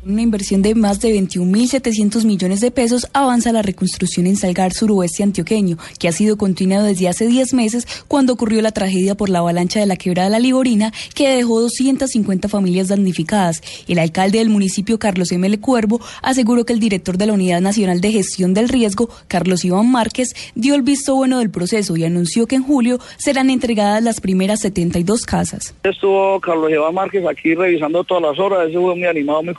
Una 0.06 0.22
inversión 0.22 0.62
de 0.62 0.76
más 0.76 1.00
de 1.00 1.12
21.700 1.12 2.24
millones 2.24 2.60
de 2.60 2.70
pesos 2.70 3.08
avanza 3.12 3.50
la 3.50 3.62
reconstrucción 3.62 4.28
en 4.28 4.36
Salgar 4.36 4.72
suroeste 4.72 5.24
antioqueño, 5.24 5.76
que 5.98 6.06
ha 6.06 6.12
sido 6.12 6.38
continuado 6.38 6.86
desde 6.86 7.08
hace 7.08 7.26
10 7.26 7.52
meses 7.54 8.04
cuando 8.06 8.32
ocurrió 8.32 8.62
la 8.62 8.70
tragedia 8.70 9.16
por 9.16 9.28
la 9.28 9.40
avalancha 9.40 9.80
de 9.80 9.86
la 9.86 9.96
quebrada 9.96 10.30
La 10.30 10.38
Ligorina, 10.38 10.92
que 11.16 11.28
dejó 11.28 11.60
250 11.60 12.48
familias 12.48 12.88
damnificadas. 12.88 13.60
El 13.88 13.98
alcalde 13.98 14.38
del 14.38 14.50
municipio, 14.50 15.00
Carlos 15.00 15.32
M. 15.32 15.58
Cuervo, 15.58 16.00
aseguró 16.22 16.64
que 16.64 16.74
el 16.74 16.78
director 16.78 17.18
de 17.18 17.26
la 17.26 17.32
Unidad 17.32 17.60
Nacional 17.60 18.00
de 18.00 18.12
Gestión 18.12 18.54
del 18.54 18.68
Riesgo, 18.68 19.10
Carlos 19.26 19.64
Iván 19.64 19.90
Márquez, 19.90 20.32
dio 20.54 20.76
el 20.76 20.82
visto 20.82 21.16
bueno 21.16 21.40
del 21.40 21.50
proceso 21.50 21.96
y 21.96 22.04
anunció 22.04 22.46
que 22.46 22.54
en 22.54 22.62
julio 22.62 23.00
serán 23.16 23.50
entregadas 23.50 24.04
las 24.04 24.20
primeras 24.20 24.60
72 24.60 25.22
casas. 25.22 25.74
Estuvo 25.82 26.38
Carlos 26.38 26.70
Iván 26.70 26.94
Márquez 26.94 27.26
aquí 27.26 27.56
revisando 27.56 28.04
todas 28.04 28.22
las 28.22 28.38
horas, 28.38 28.68
ese 28.68 28.78
fue 28.78 28.94
muy 28.94 29.06
animado, 29.06 29.42
muy 29.42 29.54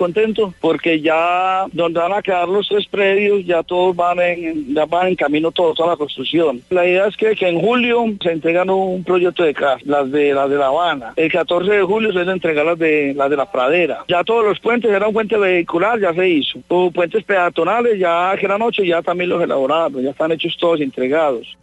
porque 0.60 1.02
ya 1.02 1.66
donde 1.72 2.00
van 2.00 2.14
a 2.14 2.22
quedar 2.22 2.48
los 2.48 2.68
tres 2.68 2.88
predios 2.88 3.46
ya 3.46 3.64
todos 3.64 3.96
van 3.96 4.20
en, 4.20 4.74
ya 4.74 4.86
van 4.86 5.08
en 5.08 5.16
camino 5.16 5.52
todos 5.52 5.80
a 5.80 5.88
la 5.88 5.98
construcción. 5.98 6.62
La 6.70 6.86
idea 6.86 7.08
es 7.08 7.18
que, 7.18 7.36
en 7.40 7.60
julio 7.62 8.06
se 8.22 8.32
entregan 8.32 8.70
un 8.70 9.04
proyecto 9.04 9.44
de 9.44 9.54
casa, 9.54 9.80
las 9.86 10.12
de 10.12 10.34
las 10.34 10.50
de 10.50 10.56
La 10.56 10.68
Habana. 10.68 11.14
El 11.16 11.32
14 11.32 11.72
de 11.72 11.84
julio 11.84 12.12
se 12.12 12.20
van 12.20 12.30
a 12.30 12.34
entregar 12.34 12.66
las 12.66 12.78
de 12.78 13.14
las 13.16 13.30
de 13.30 13.38
la 13.38 13.52
pradera. 13.52 14.04
Ya 14.08 14.24
todos 14.24 14.46
los 14.46 14.60
puentes, 14.60 14.92
era 14.92 15.08
un 15.08 15.14
puente 15.14 15.38
vehicular, 15.38 16.00
ya 16.00 16.14
se 16.14 16.28
hizo. 16.28 16.60
Hubo 16.68 16.92
puentes 16.92 17.24
peatonales, 17.24 17.98
ya 17.98 18.36
que 18.38 18.46
era 18.46 18.58
noche 18.58 18.86
ya 18.86 19.02
también 19.02 19.30
los 19.30 19.42
elaborados, 19.42 20.02
ya 20.02 20.12
están 20.12 20.32
hechos 20.32 20.56
todos 20.60 20.82
entregados. 20.82 21.58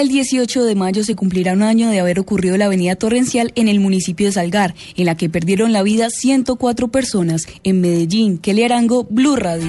El 0.00 0.08
18 0.08 0.64
de 0.64 0.74
mayo 0.76 1.04
se 1.04 1.14
cumplirá 1.14 1.52
un 1.52 1.62
año 1.62 1.90
de 1.90 2.00
haber 2.00 2.18
ocurrido 2.20 2.56
la 2.56 2.64
avenida 2.64 2.96
Torrencial 2.96 3.52
en 3.54 3.68
el 3.68 3.80
municipio 3.80 4.28
de 4.28 4.32
Salgar, 4.32 4.74
en 4.96 5.04
la 5.04 5.14
que 5.14 5.28
perdieron 5.28 5.74
la 5.74 5.82
vida 5.82 6.08
104 6.08 6.88
personas. 6.88 7.46
En 7.64 7.82
Medellín, 7.82 8.38
Kelly 8.38 8.62
Arango, 8.62 9.04
Blue 9.10 9.36
Radio. 9.36 9.68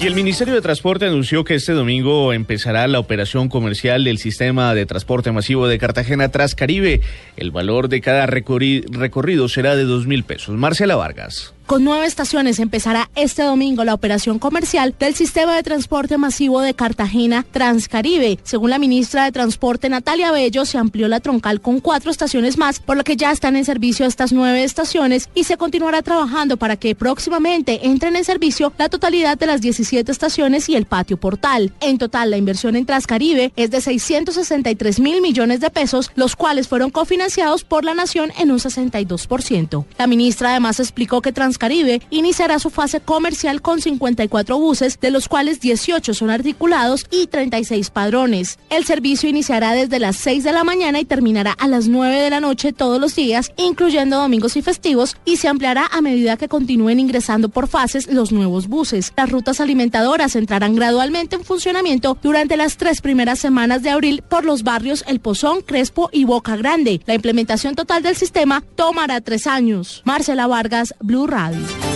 Y 0.00 0.06
el 0.06 0.14
Ministerio 0.14 0.54
de 0.54 0.62
Transporte 0.62 1.04
anunció 1.04 1.44
que 1.44 1.54
este 1.54 1.74
domingo 1.74 2.32
empezará 2.32 2.88
la 2.88 2.98
operación 2.98 3.50
comercial 3.50 4.04
del 4.04 4.16
sistema 4.16 4.74
de 4.74 4.86
transporte 4.86 5.32
masivo 5.32 5.68
de 5.68 5.78
Cartagena 5.78 6.30
Transcaribe. 6.30 7.02
El 7.36 7.50
valor 7.50 7.90
de 7.90 8.00
cada 8.00 8.24
recorrido 8.24 9.48
será 9.50 9.76
de 9.76 9.84
dos 9.84 10.06
mil 10.06 10.24
pesos. 10.24 10.56
Marcela 10.56 10.96
Vargas. 10.96 11.52
Con 11.66 11.84
nueve 11.84 12.06
estaciones 12.06 12.58
empezará 12.58 13.08
este 13.14 13.42
domingo 13.42 13.84
la 13.84 13.94
operación 13.94 14.38
comercial 14.38 14.94
del 14.98 15.14
sistema 15.14 15.54
de 15.56 15.62
transporte 15.62 16.18
masivo 16.18 16.60
de 16.60 16.74
Cartagena 16.74 17.46
Transcaribe. 17.50 18.38
Según 18.42 18.70
la 18.70 18.78
ministra 18.78 19.24
de 19.24 19.32
Transporte 19.32 19.88
Natalia 19.88 20.32
Bello, 20.32 20.66
se 20.66 20.76
amplió 20.76 21.08
la 21.08 21.20
troncal 21.20 21.60
con 21.60 21.80
cuatro 21.80 22.10
estaciones 22.10 22.58
más, 22.58 22.80
por 22.80 22.96
lo 22.96 23.04
que 23.04 23.16
ya 23.16 23.30
están 23.30 23.56
en 23.56 23.64
servicio 23.64 24.04
estas 24.04 24.32
nueve 24.32 24.64
estaciones 24.64 25.30
y 25.34 25.44
se 25.44 25.56
continuará 25.56 26.02
trabajando 26.02 26.56
para 26.56 26.76
que 26.76 26.94
próximamente 26.94 27.86
entren 27.86 28.16
en 28.16 28.24
servicio 28.24 28.72
la 28.76 28.88
totalidad 28.88 29.38
de 29.38 29.46
las 29.46 29.62
17 29.62 30.10
estaciones 30.12 30.68
y 30.68 30.76
el 30.76 30.84
patio 30.84 31.16
portal. 31.16 31.72
En 31.80 31.96
total, 31.96 32.30
la 32.30 32.36
inversión 32.36 32.76
en 32.76 32.86
Transcaribe 32.86 33.52
es 33.56 33.70
de 33.70 33.80
663 33.80 35.00
mil 35.00 35.22
millones 35.22 35.60
de 35.60 35.70
pesos, 35.70 36.10
los 36.16 36.36
cuales 36.36 36.68
fueron 36.68 36.90
cofinanciados 36.90 37.64
por 37.64 37.84
la 37.84 37.94
Nación 37.94 38.30
en 38.38 38.50
un 38.50 38.58
62%. 38.58 39.86
La 39.96 40.06
ministra 40.06 40.50
además 40.50 40.80
explicó 40.80 41.22
que 41.22 41.32
Transcaribe 41.32 41.51
Caribe 41.58 42.02
iniciará 42.10 42.58
su 42.58 42.70
fase 42.70 43.00
comercial 43.00 43.62
con 43.62 43.80
54 43.80 44.58
buses, 44.58 44.98
de 45.00 45.10
los 45.10 45.28
cuales 45.28 45.60
18 45.60 46.14
son 46.14 46.30
articulados 46.30 47.06
y 47.10 47.26
36 47.26 47.90
padrones. 47.90 48.58
El 48.70 48.84
servicio 48.84 49.28
iniciará 49.28 49.72
desde 49.72 49.98
las 49.98 50.16
6 50.16 50.44
de 50.44 50.52
la 50.52 50.64
mañana 50.64 51.00
y 51.00 51.04
terminará 51.04 51.52
a 51.52 51.68
las 51.68 51.88
9 51.88 52.20
de 52.20 52.30
la 52.30 52.40
noche 52.40 52.72
todos 52.72 53.00
los 53.00 53.14
días, 53.14 53.52
incluyendo 53.56 54.18
domingos 54.18 54.56
y 54.56 54.62
festivos, 54.62 55.16
y 55.24 55.36
se 55.36 55.48
ampliará 55.48 55.86
a 55.86 56.00
medida 56.00 56.36
que 56.36 56.48
continúen 56.48 57.00
ingresando 57.00 57.48
por 57.48 57.68
fases 57.68 58.12
los 58.12 58.32
nuevos 58.32 58.68
buses. 58.68 59.12
Las 59.16 59.30
rutas 59.30 59.60
alimentadoras 59.60 60.36
entrarán 60.36 60.74
gradualmente 60.74 61.36
en 61.36 61.44
funcionamiento 61.44 62.16
durante 62.22 62.56
las 62.56 62.76
tres 62.76 63.00
primeras 63.00 63.38
semanas 63.38 63.82
de 63.82 63.90
abril 63.90 64.22
por 64.28 64.44
los 64.44 64.62
barrios 64.62 65.04
El 65.06 65.20
Pozón, 65.20 65.62
Crespo 65.62 66.10
y 66.12 66.24
Boca 66.24 66.56
Grande. 66.56 67.00
La 67.06 67.14
implementación 67.14 67.74
total 67.74 68.02
del 68.02 68.16
sistema 68.16 68.62
tomará 68.76 69.20
tres 69.20 69.46
años. 69.46 70.02
Marcela 70.04 70.46
Vargas, 70.46 70.94
Blue 71.00 71.26
Radio. 71.26 71.41
Radio. 71.42 71.91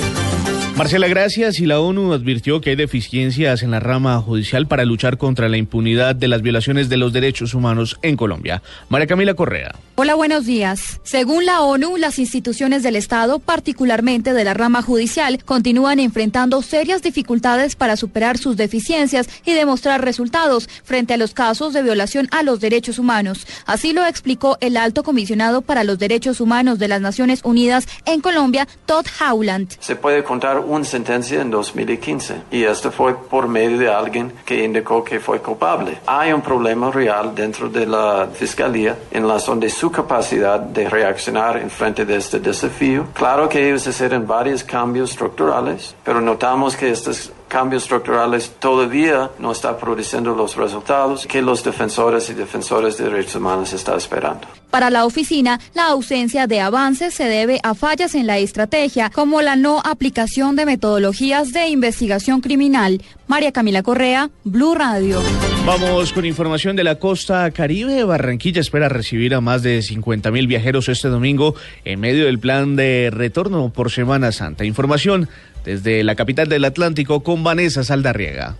Marcela, 0.76 1.08
gracias. 1.08 1.58
Y 1.58 1.64
la 1.64 1.80
ONU 1.80 2.12
advirtió 2.12 2.60
que 2.60 2.68
hay 2.68 2.76
deficiencias 2.76 3.62
en 3.62 3.70
la 3.70 3.80
rama 3.80 4.20
judicial 4.20 4.66
para 4.66 4.84
luchar 4.84 5.16
contra 5.16 5.48
la 5.48 5.56
impunidad 5.56 6.14
de 6.14 6.28
las 6.28 6.42
violaciones 6.42 6.90
de 6.90 6.98
los 6.98 7.14
derechos 7.14 7.54
humanos 7.54 7.98
en 8.02 8.14
Colombia. 8.14 8.62
María 8.90 9.06
Camila 9.06 9.32
Correa. 9.32 9.74
Hola, 9.94 10.14
buenos 10.14 10.44
días. 10.44 11.00
Según 11.02 11.46
la 11.46 11.62
ONU, 11.62 11.96
las 11.96 12.18
instituciones 12.18 12.82
del 12.82 12.96
Estado, 12.96 13.38
particularmente 13.38 14.34
de 14.34 14.44
la 14.44 14.52
rama 14.52 14.82
judicial, 14.82 15.42
continúan 15.42 15.98
enfrentando 15.98 16.60
serias 16.60 17.00
dificultades 17.00 17.74
para 17.74 17.96
superar 17.96 18.36
sus 18.36 18.58
deficiencias 18.58 19.30
y 19.46 19.54
demostrar 19.54 20.04
resultados 20.04 20.68
frente 20.84 21.14
a 21.14 21.16
los 21.16 21.32
casos 21.32 21.72
de 21.72 21.82
violación 21.82 22.28
a 22.32 22.42
los 22.42 22.60
derechos 22.60 22.98
humanos. 22.98 23.46
Así 23.64 23.94
lo 23.94 24.04
explicó 24.04 24.58
el 24.60 24.76
alto 24.76 25.02
comisionado 25.02 25.62
para 25.62 25.84
los 25.84 25.98
derechos 25.98 26.42
humanos 26.42 26.78
de 26.78 26.88
las 26.88 27.00
Naciones 27.00 27.40
Unidas 27.44 27.88
en 28.04 28.20
Colombia, 28.20 28.68
Todd 28.84 29.06
Howland. 29.18 29.76
Se 29.80 29.96
puede 29.96 30.22
contar 30.22 30.65
una 30.66 30.84
sentencia 30.84 31.40
en 31.40 31.50
2015 31.50 32.42
y 32.50 32.64
esto 32.64 32.90
fue 32.90 33.14
por 33.14 33.48
medio 33.48 33.78
de 33.78 33.88
alguien 33.88 34.32
que 34.44 34.64
indicó 34.64 35.02
que 35.02 35.20
fue 35.20 35.40
culpable. 35.40 35.98
Hay 36.06 36.32
un 36.32 36.42
problema 36.42 36.90
real 36.90 37.34
dentro 37.34 37.68
de 37.68 37.86
la 37.86 38.28
fiscalía 38.32 38.96
en 39.10 39.26
la 39.26 39.38
zona 39.38 39.62
de 39.62 39.70
su 39.70 39.90
capacidad 39.90 40.60
de 40.60 40.88
reaccionar 40.88 41.56
en 41.58 41.70
frente 41.70 42.04
de 42.04 42.16
este 42.16 42.40
desafío. 42.40 43.06
Claro 43.14 43.48
que 43.48 43.68
ellos 43.68 43.86
hicieron 43.86 44.26
varios 44.26 44.64
cambios 44.64 45.10
estructurales, 45.10 45.94
pero 46.04 46.20
notamos 46.20 46.76
que 46.76 46.90
estos 46.90 47.32
cambios 47.48 47.84
estructurales 47.84 48.54
todavía 48.58 49.30
no 49.38 49.52
están 49.52 49.76
produciendo 49.78 50.34
los 50.34 50.56
resultados 50.56 51.26
que 51.26 51.42
los 51.42 51.62
defensores 51.64 52.28
y 52.30 52.34
defensores 52.34 52.96
de 52.98 53.04
derechos 53.04 53.36
humanos 53.36 53.72
están 53.72 53.96
esperando. 53.96 54.48
Para 54.70 54.90
la 54.90 55.06
oficina, 55.06 55.60
la 55.74 55.86
ausencia 55.86 56.46
de 56.46 56.60
avances 56.60 57.14
se 57.14 57.24
debe 57.24 57.60
a 57.62 57.74
fallas 57.74 58.14
en 58.14 58.26
la 58.26 58.38
estrategia, 58.38 59.10
como 59.10 59.40
la 59.40 59.56
no 59.56 59.80
aplicación 59.84 60.56
de 60.56 60.66
metodologías 60.66 61.52
de 61.52 61.68
investigación 61.68 62.40
criminal. 62.40 63.00
María 63.26 63.52
Camila 63.52 63.82
Correa, 63.82 64.30
Blue 64.44 64.74
Radio. 64.74 65.20
Vamos 65.64 66.12
con 66.12 66.24
información 66.24 66.76
de 66.76 66.84
la 66.84 66.96
costa 66.96 67.50
caribe. 67.50 68.04
Barranquilla 68.04 68.60
espera 68.60 68.88
recibir 68.88 69.34
a 69.34 69.40
más 69.40 69.62
de 69.62 69.82
50 69.82 70.30
mil 70.30 70.46
viajeros 70.46 70.88
este 70.88 71.08
domingo 71.08 71.54
en 71.84 71.98
medio 71.98 72.26
del 72.26 72.38
plan 72.38 72.76
de 72.76 73.10
retorno 73.10 73.70
por 73.70 73.90
Semana 73.90 74.30
Santa. 74.30 74.64
Información 74.64 75.28
desde 75.66 76.02
la 76.04 76.14
capital 76.14 76.48
del 76.48 76.64
Atlántico 76.64 77.22
con 77.22 77.44
Vanessa 77.44 77.84
Saldarriega. 77.84 78.56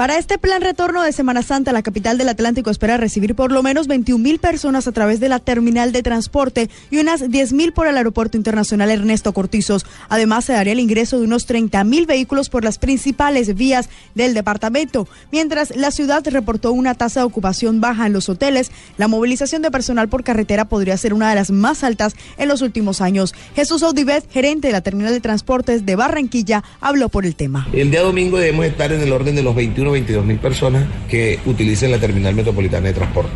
Para 0.00 0.16
este 0.16 0.38
plan 0.38 0.62
retorno 0.62 1.02
de 1.02 1.12
Semana 1.12 1.42
Santa, 1.42 1.74
la 1.74 1.82
capital 1.82 2.16
del 2.16 2.30
Atlántico 2.30 2.70
espera 2.70 2.96
recibir 2.96 3.34
por 3.34 3.52
lo 3.52 3.62
menos 3.62 3.86
21 3.86 4.24
mil 4.24 4.38
personas 4.38 4.88
a 4.88 4.92
través 4.92 5.20
de 5.20 5.28
la 5.28 5.40
terminal 5.40 5.92
de 5.92 6.02
transporte 6.02 6.70
y 6.90 6.96
unas 7.00 7.30
10 7.30 7.52
mil 7.52 7.74
por 7.74 7.86
el 7.86 7.98
Aeropuerto 7.98 8.38
Internacional 8.38 8.90
Ernesto 8.90 9.34
Cortizos. 9.34 9.84
Además, 10.08 10.46
se 10.46 10.54
daría 10.54 10.72
el 10.72 10.80
ingreso 10.80 11.18
de 11.18 11.26
unos 11.26 11.44
30 11.44 11.84
mil 11.84 12.06
vehículos 12.06 12.48
por 12.48 12.64
las 12.64 12.78
principales 12.78 13.54
vías 13.54 13.90
del 14.14 14.32
departamento. 14.32 15.06
Mientras 15.32 15.76
la 15.76 15.90
ciudad 15.90 16.26
reportó 16.26 16.72
una 16.72 16.94
tasa 16.94 17.20
de 17.20 17.26
ocupación 17.26 17.82
baja 17.82 18.06
en 18.06 18.14
los 18.14 18.30
hoteles, 18.30 18.72
la 18.96 19.06
movilización 19.06 19.60
de 19.60 19.70
personal 19.70 20.08
por 20.08 20.24
carretera 20.24 20.64
podría 20.64 20.96
ser 20.96 21.12
una 21.12 21.28
de 21.28 21.34
las 21.34 21.50
más 21.50 21.84
altas 21.84 22.14
en 22.38 22.48
los 22.48 22.62
últimos 22.62 23.02
años. 23.02 23.34
Jesús 23.54 23.82
Audibet, 23.82 24.24
gerente 24.32 24.68
de 24.68 24.72
la 24.72 24.80
terminal 24.80 25.12
de 25.12 25.20
transportes 25.20 25.84
de 25.84 25.94
Barranquilla, 25.94 26.64
habló 26.80 27.10
por 27.10 27.26
el 27.26 27.36
tema. 27.36 27.68
El 27.74 27.90
día 27.90 28.00
domingo 28.00 28.38
debemos 28.38 28.64
estar 28.64 28.90
en 28.92 29.02
el 29.02 29.12
orden 29.12 29.34
de 29.34 29.42
los 29.42 29.54
21 29.54 29.89
22 29.90 30.24
mil 30.24 30.38
personas 30.38 30.86
que 31.08 31.38
utilicen 31.46 31.90
la 31.90 31.98
terminal 31.98 32.34
metropolitana 32.34 32.88
de 32.88 32.94
transporte. 32.94 33.32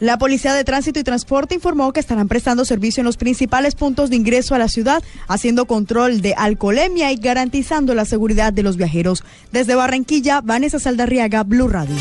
La 0.00 0.16
Policía 0.16 0.54
de 0.54 0.62
Tránsito 0.62 1.00
y 1.00 1.02
Transporte 1.02 1.56
informó 1.56 1.92
que 1.92 1.98
estarán 1.98 2.28
prestando 2.28 2.64
servicio 2.64 3.00
en 3.00 3.06
los 3.06 3.16
principales 3.16 3.74
puntos 3.74 4.10
de 4.10 4.16
ingreso 4.16 4.54
a 4.54 4.58
la 4.58 4.68
ciudad, 4.68 5.02
haciendo 5.26 5.66
control 5.66 6.20
de 6.20 6.34
alcoholemia 6.34 7.10
y 7.10 7.16
garantizando 7.16 7.94
la 7.94 8.04
seguridad 8.04 8.52
de 8.52 8.62
los 8.62 8.76
viajeros. 8.76 9.24
Desde 9.50 9.74
Barranquilla, 9.74 10.40
Vanessa 10.40 10.78
Saldarriaga, 10.78 11.42
Blue 11.42 11.66
Radio. 11.66 11.96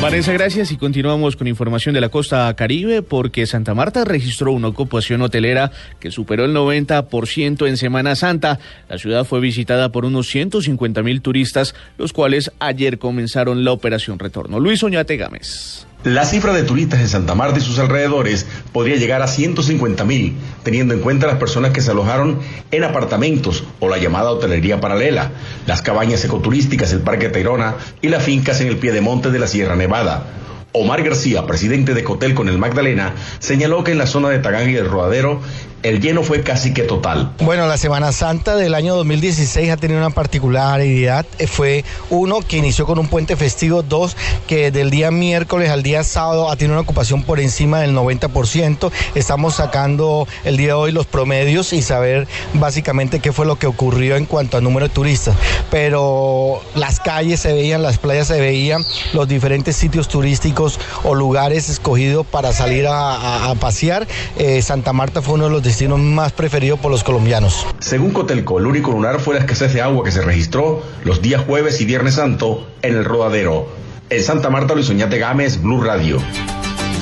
Vanessa, 0.00 0.32
gracias 0.32 0.72
y 0.72 0.78
continuamos 0.78 1.36
con 1.36 1.46
información 1.46 1.94
de 1.94 2.00
la 2.00 2.08
costa 2.08 2.54
caribe 2.56 3.02
porque 3.02 3.46
Santa 3.46 3.74
Marta 3.74 4.02
registró 4.06 4.50
una 4.52 4.68
ocupación 4.68 5.20
hotelera 5.20 5.72
que 6.00 6.10
superó 6.10 6.46
el 6.46 6.56
90% 6.56 7.68
en 7.68 7.76
Semana 7.76 8.16
Santa. 8.16 8.58
La 8.88 8.96
ciudad 8.96 9.24
fue 9.24 9.40
visitada 9.40 9.92
por 9.92 10.06
unos 10.06 10.28
150 10.28 11.02
mil 11.02 11.20
turistas, 11.20 11.74
los 11.98 12.14
cuales 12.14 12.50
ayer 12.60 12.98
comenzaron 12.98 13.62
la 13.62 13.72
operación 13.72 14.18
retorno. 14.18 14.58
Luis 14.58 14.82
Oñate 14.82 15.18
Gámez. 15.18 15.86
La 16.04 16.24
cifra 16.24 16.54
de 16.54 16.62
turistas 16.62 17.00
en 17.00 17.08
Santa 17.08 17.34
Marta 17.34 17.58
y 17.58 17.60
sus 17.60 17.78
alrededores 17.78 18.46
podría 18.72 18.96
llegar 18.96 19.20
a 19.20 19.28
150 19.28 20.02
mil, 20.06 20.34
teniendo 20.62 20.94
en 20.94 21.00
cuenta 21.00 21.26
las 21.26 21.36
personas 21.36 21.72
que 21.72 21.82
se 21.82 21.90
alojaron 21.90 22.38
en 22.70 22.84
apartamentos 22.84 23.64
o 23.80 23.88
la 23.90 23.98
llamada 23.98 24.30
hotelería 24.30 24.80
paralela, 24.80 25.30
las 25.66 25.82
cabañas 25.82 26.24
ecoturísticas, 26.24 26.94
el 26.94 27.00
Parque 27.00 27.28
Tayrona 27.28 27.74
y 28.00 28.08
las 28.08 28.22
fincas 28.22 28.62
en 28.62 28.68
el 28.68 28.78
pie 28.78 28.92
de 28.92 29.00
de 29.00 29.38
la 29.38 29.46
Sierra 29.46 29.76
Nevada. 29.76 30.24
Omar 30.72 31.02
García, 31.02 31.46
presidente 31.46 31.92
de 31.92 32.04
Cotel 32.04 32.32
con 32.32 32.48
el 32.48 32.56
Magdalena, 32.56 33.12
señaló 33.40 33.84
que 33.84 33.92
en 33.92 33.98
la 33.98 34.06
zona 34.06 34.30
de 34.30 34.38
Tagán 34.38 34.70
y 34.70 34.76
el 34.76 34.88
Rodadero 34.88 35.42
el 35.82 36.00
lleno 36.00 36.22
fue 36.22 36.42
casi 36.42 36.74
que 36.74 36.82
total. 36.82 37.32
Bueno, 37.40 37.66
la 37.66 37.78
Semana 37.78 38.12
Santa 38.12 38.56
del 38.56 38.74
año 38.74 38.94
2016 38.96 39.70
ha 39.70 39.76
tenido 39.76 39.98
una 39.98 40.10
particularidad. 40.10 41.24
Eh, 41.38 41.46
Fue 41.46 41.84
uno 42.10 42.40
que 42.40 42.58
inició 42.58 42.86
con 42.86 42.98
un 42.98 43.08
puente 43.08 43.36
festivo, 43.36 43.82
dos 43.82 44.16
que 44.46 44.70
del 44.70 44.90
día 44.90 45.10
miércoles 45.10 45.70
al 45.70 45.82
día 45.82 46.04
sábado 46.04 46.50
ha 46.50 46.56
tenido 46.56 46.74
una 46.74 46.82
ocupación 46.82 47.22
por 47.22 47.40
encima 47.40 47.80
del 47.80 47.94
90%. 47.94 48.90
Estamos 49.14 49.54
sacando 49.54 50.28
el 50.44 50.56
día 50.56 50.68
de 50.68 50.72
hoy 50.74 50.92
los 50.92 51.06
promedios 51.06 51.72
y 51.72 51.82
saber 51.82 52.28
básicamente 52.54 53.20
qué 53.20 53.32
fue 53.32 53.46
lo 53.46 53.56
que 53.56 53.66
ocurrió 53.66 54.16
en 54.16 54.26
cuanto 54.26 54.56
a 54.56 54.60
número 54.60 54.88
de 54.88 54.94
turistas. 54.94 55.34
Pero 55.70 56.60
las 56.74 57.00
calles 57.00 57.40
se 57.40 57.52
veían, 57.52 57.82
las 57.82 57.98
playas 57.98 58.26
se 58.28 58.40
veían, 58.40 58.84
los 59.12 59.28
diferentes 59.28 59.76
sitios 59.76 60.08
turísticos 60.08 60.78
o 61.04 61.14
lugares 61.14 61.68
escogidos 61.68 62.26
para 62.26 62.52
salir 62.52 62.86
a, 62.88 63.54
pasear. 63.60 64.06
Eh, 64.38 64.62
Santa 64.62 64.92
Marta 64.92 65.22
fue 65.22 65.34
uno 65.34 65.44
de 65.44 65.50
los 65.50 65.62
destino 65.70 65.98
más 65.98 66.32
preferido 66.32 66.78
por 66.78 66.90
los 66.90 67.04
colombianos. 67.04 67.64
Según 67.78 68.10
Cotelco, 68.10 68.58
el 68.58 68.66
único 68.66 68.90
lunar 68.90 69.20
fue 69.20 69.34
la 69.34 69.40
escasez 69.40 69.72
de 69.72 69.80
agua 69.80 70.02
que 70.02 70.10
se 70.10 70.20
registró 70.20 70.82
los 71.04 71.22
días 71.22 71.42
jueves 71.42 71.80
y 71.80 71.84
viernes 71.84 72.14
santo 72.14 72.68
en 72.82 72.96
el 72.96 73.04
rodadero. 73.04 73.68
En 74.10 74.20
Santa 74.20 74.50
Marta, 74.50 74.74
Luis 74.74 74.90
Oñate 74.90 75.18
Gámez, 75.18 75.62
Blue 75.62 75.80
Radio. 75.80 76.18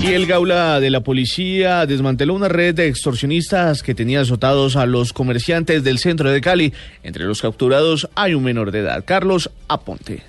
Y 0.02 0.12
el 0.12 0.26
Gaula 0.26 0.80
de 0.80 0.90
la 0.90 1.00
policía 1.00 1.86
desmanteló 1.86 2.34
una 2.34 2.48
red 2.48 2.74
de 2.74 2.88
extorsionistas 2.88 3.82
que 3.82 3.94
tenía 3.94 4.20
azotados 4.20 4.76
a 4.76 4.84
los 4.84 5.14
comerciantes 5.14 5.82
del 5.82 5.98
centro 5.98 6.30
de 6.30 6.42
Cali. 6.42 6.74
Entre 7.02 7.24
los 7.24 7.40
capturados 7.40 8.06
hay 8.14 8.34
un 8.34 8.44
menor 8.44 8.70
de 8.70 8.80
edad, 8.80 9.02
Carlos 9.06 9.50
Aponte. 9.66 10.22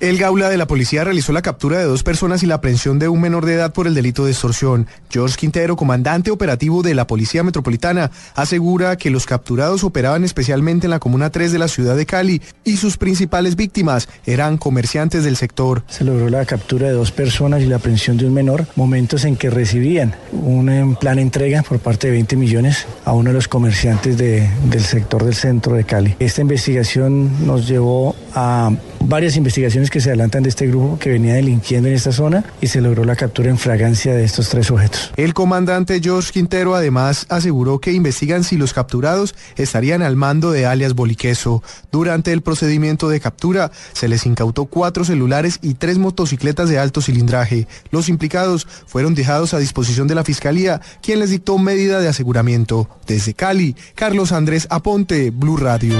El 0.00 0.16
Gaula 0.16 0.48
de 0.48 0.56
la 0.56 0.68
policía 0.68 1.02
realizó 1.02 1.32
la 1.32 1.42
captura 1.42 1.78
de 1.78 1.84
dos 1.84 2.04
personas 2.04 2.44
y 2.44 2.46
la 2.46 2.54
aprehensión 2.54 3.00
de 3.00 3.08
un 3.08 3.20
menor 3.20 3.44
de 3.44 3.54
edad 3.54 3.72
por 3.72 3.88
el 3.88 3.94
delito 3.94 4.24
de 4.24 4.30
extorsión. 4.30 4.86
George 5.10 5.34
Quintero, 5.36 5.74
comandante 5.74 6.30
operativo 6.30 6.84
de 6.84 6.94
la 6.94 7.08
Policía 7.08 7.42
Metropolitana, 7.42 8.12
asegura 8.36 8.94
que 8.94 9.10
los 9.10 9.26
capturados 9.26 9.82
operaban 9.82 10.22
especialmente 10.22 10.86
en 10.86 10.92
la 10.92 11.00
Comuna 11.00 11.30
3 11.30 11.50
de 11.50 11.58
la 11.58 11.66
ciudad 11.66 11.96
de 11.96 12.06
Cali 12.06 12.40
y 12.62 12.76
sus 12.76 12.96
principales 12.96 13.56
víctimas 13.56 14.08
eran 14.24 14.56
comerciantes 14.56 15.24
del 15.24 15.34
sector. 15.34 15.82
Se 15.88 16.04
logró 16.04 16.28
la 16.28 16.44
captura 16.46 16.86
de 16.86 16.92
dos 16.92 17.10
personas 17.10 17.62
y 17.62 17.66
la 17.66 17.76
aprehensión 17.76 18.16
de 18.18 18.26
un 18.26 18.34
menor, 18.34 18.68
momentos 18.76 19.24
en 19.24 19.34
que 19.34 19.50
recibían 19.50 20.14
un 20.30 20.68
eh, 20.68 20.96
plan 21.00 21.18
entrega 21.18 21.64
por 21.64 21.80
parte 21.80 22.06
de 22.06 22.12
20 22.12 22.36
millones 22.36 22.86
a 23.04 23.14
uno 23.14 23.30
de 23.30 23.34
los 23.34 23.48
comerciantes 23.48 24.16
de- 24.16 24.48
del 24.70 24.84
sector 24.84 25.24
del 25.24 25.34
centro 25.34 25.74
de 25.74 25.82
Cali. 25.82 26.14
Esta 26.20 26.40
investigación 26.40 27.44
nos 27.44 27.66
llevó 27.66 28.14
a 28.32 28.70
varias 29.00 29.36
investigaciones 29.36 29.87
que 29.90 30.00
se 30.00 30.10
adelantan 30.10 30.42
de 30.42 30.48
este 30.48 30.66
grupo 30.66 30.98
que 30.98 31.10
venía 31.10 31.34
delinquiendo 31.34 31.88
en 31.88 31.94
esta 31.94 32.12
zona 32.12 32.44
y 32.60 32.68
se 32.68 32.80
logró 32.80 33.04
la 33.04 33.16
captura 33.16 33.50
en 33.50 33.58
fragancia 33.58 34.14
de 34.14 34.24
estos 34.24 34.48
tres 34.48 34.66
sujetos. 34.66 35.12
El 35.16 35.34
comandante 35.34 36.00
George 36.02 36.32
Quintero 36.32 36.74
además 36.74 37.26
aseguró 37.28 37.80
que 37.80 37.92
investigan 37.92 38.44
si 38.44 38.56
los 38.56 38.72
capturados 38.72 39.34
estarían 39.56 40.02
al 40.02 40.16
mando 40.16 40.50
de 40.50 40.66
alias 40.66 40.94
Boliqueso. 40.94 41.62
Durante 41.90 42.32
el 42.32 42.42
procedimiento 42.42 43.08
de 43.08 43.20
captura 43.20 43.70
se 43.92 44.08
les 44.08 44.26
incautó 44.26 44.66
cuatro 44.66 45.04
celulares 45.04 45.58
y 45.62 45.74
tres 45.74 45.98
motocicletas 45.98 46.68
de 46.68 46.78
alto 46.78 47.00
cilindraje. 47.00 47.66
Los 47.90 48.08
implicados 48.08 48.66
fueron 48.86 49.14
dejados 49.14 49.54
a 49.54 49.58
disposición 49.58 50.08
de 50.08 50.14
la 50.14 50.24
Fiscalía, 50.24 50.80
quien 51.02 51.20
les 51.20 51.30
dictó 51.30 51.58
medida 51.58 52.00
de 52.00 52.08
aseguramiento. 52.08 52.88
Desde 53.06 53.34
Cali, 53.34 53.74
Carlos 53.94 54.32
Andrés 54.32 54.66
Aponte, 54.70 55.30
Blue 55.30 55.56
Radio. 55.56 55.96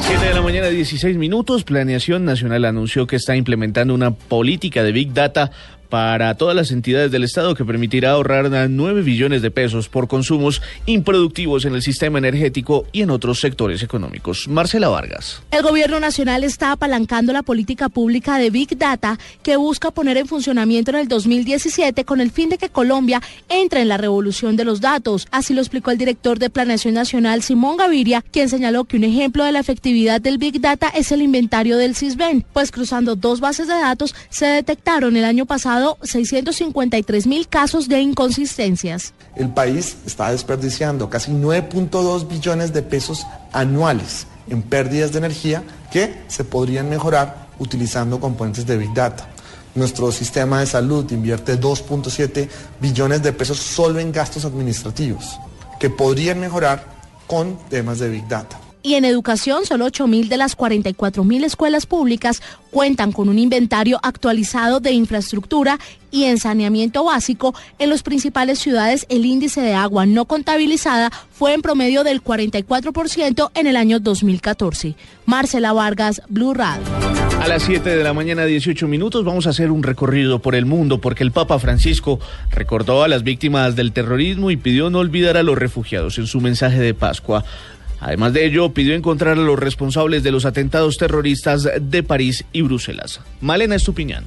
7 0.00 0.26
de 0.26 0.34
la 0.34 0.42
mañana, 0.42 0.68
16 0.68 1.16
minutos. 1.16 1.64
Planeación 1.64 2.24
Nacional 2.24 2.64
anunció 2.64 3.06
que 3.06 3.16
está 3.16 3.31
implementando 3.36 3.94
una 3.94 4.12
política 4.12 4.82
de 4.82 4.92
Big 4.92 5.12
Data 5.12 5.50
para 5.92 6.38
todas 6.38 6.56
las 6.56 6.70
entidades 6.70 7.10
del 7.10 7.22
Estado 7.22 7.54
que 7.54 7.66
permitirá 7.66 8.12
ahorrar 8.12 8.48
9 8.48 9.02
billones 9.02 9.42
de 9.42 9.50
pesos 9.50 9.90
por 9.90 10.08
consumos 10.08 10.62
improductivos 10.86 11.66
en 11.66 11.74
el 11.74 11.82
sistema 11.82 12.16
energético 12.16 12.86
y 12.92 13.02
en 13.02 13.10
otros 13.10 13.40
sectores 13.40 13.82
económicos. 13.82 14.48
Marcela 14.48 14.88
Vargas. 14.88 15.42
El 15.50 15.62
gobierno 15.62 16.00
nacional 16.00 16.44
está 16.44 16.72
apalancando 16.72 17.34
la 17.34 17.42
política 17.42 17.90
pública 17.90 18.38
de 18.38 18.48
Big 18.48 18.78
Data 18.78 19.18
que 19.42 19.56
busca 19.56 19.90
poner 19.90 20.16
en 20.16 20.26
funcionamiento 20.26 20.92
en 20.92 20.96
el 20.96 21.08
2017 21.08 22.06
con 22.06 22.22
el 22.22 22.30
fin 22.30 22.48
de 22.48 22.56
que 22.56 22.70
Colombia 22.70 23.20
entre 23.50 23.82
en 23.82 23.88
la 23.88 23.98
revolución 23.98 24.56
de 24.56 24.64
los 24.64 24.80
datos. 24.80 25.28
Así 25.30 25.52
lo 25.52 25.60
explicó 25.60 25.90
el 25.90 25.98
director 25.98 26.38
de 26.38 26.48
Planeación 26.48 26.94
Nacional, 26.94 27.42
Simón 27.42 27.76
Gaviria, 27.76 28.24
quien 28.30 28.48
señaló 28.48 28.84
que 28.84 28.96
un 28.96 29.04
ejemplo 29.04 29.44
de 29.44 29.52
la 29.52 29.60
efectividad 29.60 30.22
del 30.22 30.38
Big 30.38 30.58
Data 30.58 30.88
es 30.88 31.12
el 31.12 31.20
inventario 31.20 31.76
del 31.76 31.94
CISBEN, 31.96 32.46
pues 32.54 32.70
cruzando 32.70 33.14
dos 33.14 33.40
bases 33.40 33.68
de 33.68 33.74
datos 33.74 34.14
se 34.30 34.46
detectaron 34.46 35.18
el 35.18 35.26
año 35.26 35.44
pasado 35.44 35.81
653 36.02 37.26
mil 37.26 37.48
casos 37.48 37.88
de 37.88 38.00
inconsistencias. 38.00 39.12
El 39.36 39.50
país 39.50 39.96
está 40.06 40.30
desperdiciando 40.30 41.08
casi 41.08 41.32
9.2 41.32 42.28
billones 42.28 42.72
de 42.72 42.82
pesos 42.82 43.26
anuales 43.52 44.26
en 44.48 44.62
pérdidas 44.62 45.12
de 45.12 45.18
energía 45.18 45.62
que 45.90 46.22
se 46.28 46.44
podrían 46.44 46.88
mejorar 46.88 47.48
utilizando 47.58 48.20
componentes 48.20 48.66
de 48.66 48.76
Big 48.76 48.92
Data. 48.94 49.28
Nuestro 49.74 50.12
sistema 50.12 50.60
de 50.60 50.66
salud 50.66 51.10
invierte 51.12 51.58
2.7 51.58 52.48
billones 52.80 53.22
de 53.22 53.32
pesos 53.32 53.58
solo 53.58 54.00
en 54.00 54.12
gastos 54.12 54.44
administrativos 54.44 55.38
que 55.80 55.90
podrían 55.90 56.38
mejorar 56.40 56.84
con 57.26 57.56
temas 57.68 57.98
de 57.98 58.10
Big 58.10 58.28
Data. 58.28 58.61
Y 58.82 58.94
en 58.94 59.04
educación, 59.04 59.64
solo 59.64 59.86
8.000 59.86 60.28
de 60.28 60.36
las 60.36 60.56
44.000 60.56 61.44
escuelas 61.44 61.86
públicas 61.86 62.42
cuentan 62.72 63.12
con 63.12 63.28
un 63.28 63.38
inventario 63.38 64.00
actualizado 64.02 64.80
de 64.80 64.92
infraestructura 64.92 65.78
y 66.10 66.24
en 66.24 66.38
saneamiento 66.38 67.04
básico. 67.04 67.54
En 67.78 67.90
las 67.90 68.02
principales 68.02 68.58
ciudades, 68.58 69.06
el 69.08 69.24
índice 69.24 69.60
de 69.60 69.74
agua 69.74 70.06
no 70.06 70.24
contabilizada 70.24 71.10
fue 71.30 71.54
en 71.54 71.62
promedio 71.62 72.02
del 72.02 72.22
44% 72.22 73.50
en 73.54 73.66
el 73.66 73.76
año 73.76 74.00
2014. 74.00 74.96
Marcela 75.26 75.72
Vargas, 75.72 76.22
Blue 76.28 76.54
Radio. 76.54 76.84
A 77.40 77.48
las 77.48 77.64
7 77.64 77.96
de 77.96 78.04
la 78.04 78.12
mañana, 78.12 78.44
18 78.44 78.86
minutos, 78.86 79.24
vamos 79.24 79.46
a 79.46 79.50
hacer 79.50 79.72
un 79.72 79.82
recorrido 79.82 80.38
por 80.38 80.54
el 80.54 80.64
mundo 80.64 81.00
porque 81.00 81.24
el 81.24 81.32
Papa 81.32 81.58
Francisco 81.58 82.20
recordó 82.50 83.02
a 83.02 83.08
las 83.08 83.24
víctimas 83.24 83.74
del 83.74 83.92
terrorismo 83.92 84.50
y 84.50 84.56
pidió 84.56 84.90
no 84.90 85.00
olvidar 85.00 85.36
a 85.36 85.42
los 85.42 85.58
refugiados 85.58 86.18
en 86.18 86.26
su 86.26 86.40
mensaje 86.40 86.78
de 86.78 86.94
Pascua. 86.94 87.44
Además 88.02 88.32
de 88.32 88.44
ello, 88.44 88.74
pidió 88.74 88.94
encontrar 88.94 89.38
a 89.38 89.42
los 89.42 89.56
responsables 89.56 90.24
de 90.24 90.32
los 90.32 90.44
atentados 90.44 90.96
terroristas 90.96 91.68
de 91.80 92.02
París 92.02 92.44
y 92.52 92.62
Bruselas. 92.62 93.20
Malena 93.40 93.76
Estupiñán. 93.76 94.24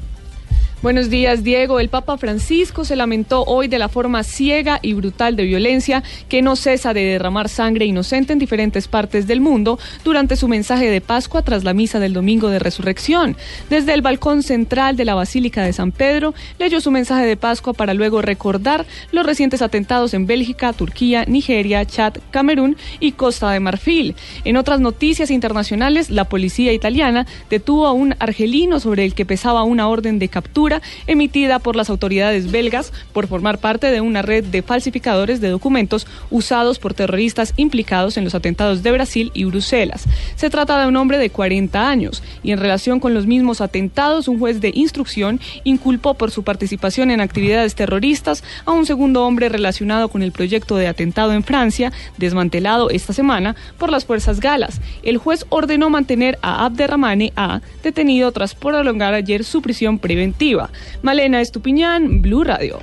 Buenos 0.82 1.10
días, 1.10 1.44
Diego. 1.44 1.80
El 1.80 1.90
Papa 1.90 2.18
Francisco 2.18 2.86
se 2.86 2.98
lamentó 2.98 3.44
hoy 3.46 3.68
de 3.68 3.80
la 3.80 3.90
forma 3.90 4.24
ciega 4.24 4.78
y 4.84 4.94
brutal 4.94 5.36
de 5.36 5.46
violencia 5.46 6.04
que 6.30 6.42
no 6.42 6.56
cesa 6.56 6.94
de 6.94 7.04
derramar 7.04 7.50
sangre 7.50 7.86
inocente 7.86 8.34
en 8.34 8.40
diferentes 8.40 8.88
partes 8.88 9.26
del 9.26 9.40
mundo 9.40 9.80
durante 10.04 10.36
su 10.36 10.48
mensaje 10.48 10.92
de 10.92 11.02
Pascua 11.02 11.42
tras 11.42 11.64
la 11.64 11.74
misa 11.74 12.00
del 12.00 12.14
Domingo 12.14 12.50
de 12.50 12.60
Resurrección. 12.60 13.36
Desde 13.70 13.94
el 13.94 14.02
balcón 14.02 14.44
central 14.44 14.96
de 14.96 15.06
la 15.06 15.16
Basílica 15.16 15.64
de 15.64 15.74
San 15.74 15.92
Pedro, 15.92 16.36
leyó 16.60 16.82
su 16.82 16.92
mensaje 16.92 17.26
de 17.26 17.38
Pascua 17.38 17.74
para 17.74 17.94
luego 17.94 18.22
recordar 18.22 18.86
los 19.12 19.26
recientes 19.26 19.62
atentados 19.64 20.14
en 20.14 20.28
Bélgica, 20.28 20.74
Turquía, 20.74 21.26
Nigeria, 21.26 21.86
Chad, 21.86 22.18
Camerún 22.32 22.76
y 23.00 23.14
Costa 23.14 23.50
de 23.50 23.62
Marfil. 23.62 24.14
En 24.44 24.58
otras 24.58 24.82
noticias 24.82 25.32
internacionales, 25.32 26.12
la 26.12 26.26
policía 26.26 26.74
italiana 26.74 27.26
detuvo 27.50 27.88
a 27.88 27.94
un 27.94 28.14
argelino 28.20 28.80
sobre 28.80 29.06
el 29.06 29.16
que 29.16 29.26
pesaba 29.26 29.64
una 29.64 29.88
orden 29.88 30.20
de 30.20 30.28
captura 30.28 30.64
emitida 31.08 31.60
por 31.60 31.75
las 31.75 31.89
autoridades 31.89 32.51
belgas 32.51 32.91
por 33.13 33.28
formar 33.28 33.60
parte 33.60 33.91
de 33.91 34.01
una 34.01 34.21
red 34.21 34.43
de 34.43 34.62
falsificadores 34.62 35.41
de 35.41 35.49
documentos 35.49 36.08
usados 36.30 36.80
por 36.80 36.93
terroristas 36.93 37.54
implicados 37.58 38.17
en 38.17 38.23
los 38.23 38.36
atentados 38.36 38.84
de 38.84 38.91
Brasil 38.91 39.32
y 39.34 39.45
Bruselas. 39.45 40.06
Se 40.36 40.49
trata 40.49 40.82
de 40.82 40.88
un 40.88 40.95
hombre 40.95 41.17
de 41.17 41.30
40 41.30 41.88
años 41.88 42.23
y 42.43 42.51
en 42.51 42.60
relación 42.60 42.99
con 42.99 43.13
los 43.13 43.25
mismos 43.25 43.62
atentados, 43.62 44.28
un 44.28 44.39
juez 44.39 44.62
de 44.62 44.71
instrucción 44.73 45.39
inculpó 45.63 46.13
por 46.15 46.32
su 46.32 46.43
participación 46.43 47.12
en 47.12 47.21
actividades 47.21 47.75
terroristas 47.75 48.43
a 48.65 48.71
un 48.71 48.86
segundo 48.86 49.25
hombre 49.25 49.49
relacionado 49.49 50.10
con 50.10 50.23
el 50.23 50.32
proyecto 50.32 50.75
de 50.75 50.88
atentado 50.88 51.34
en 51.34 51.43
Francia, 51.43 51.91
desmantelado 52.17 52.89
esta 52.89 53.13
semana 53.13 53.56
por 53.78 53.91
las 53.91 54.06
fuerzas 54.06 54.39
galas. 54.39 54.82
El 55.04 55.17
juez 55.17 55.45
ordenó 55.49 55.89
mantener 55.89 56.38
a 56.41 56.65
Abderramane 56.65 57.34
A 57.36 57.62
detenido 57.84 58.32
tras 58.32 58.56
prolongar 58.56 59.13
ayer 59.13 59.43
su 59.43 59.62
prisión 59.62 59.99
preventiva. 59.99 60.55
Malena 61.02 61.41
Estupiñán, 61.41 62.22
Blue 62.22 62.44
Radio. 62.44 62.80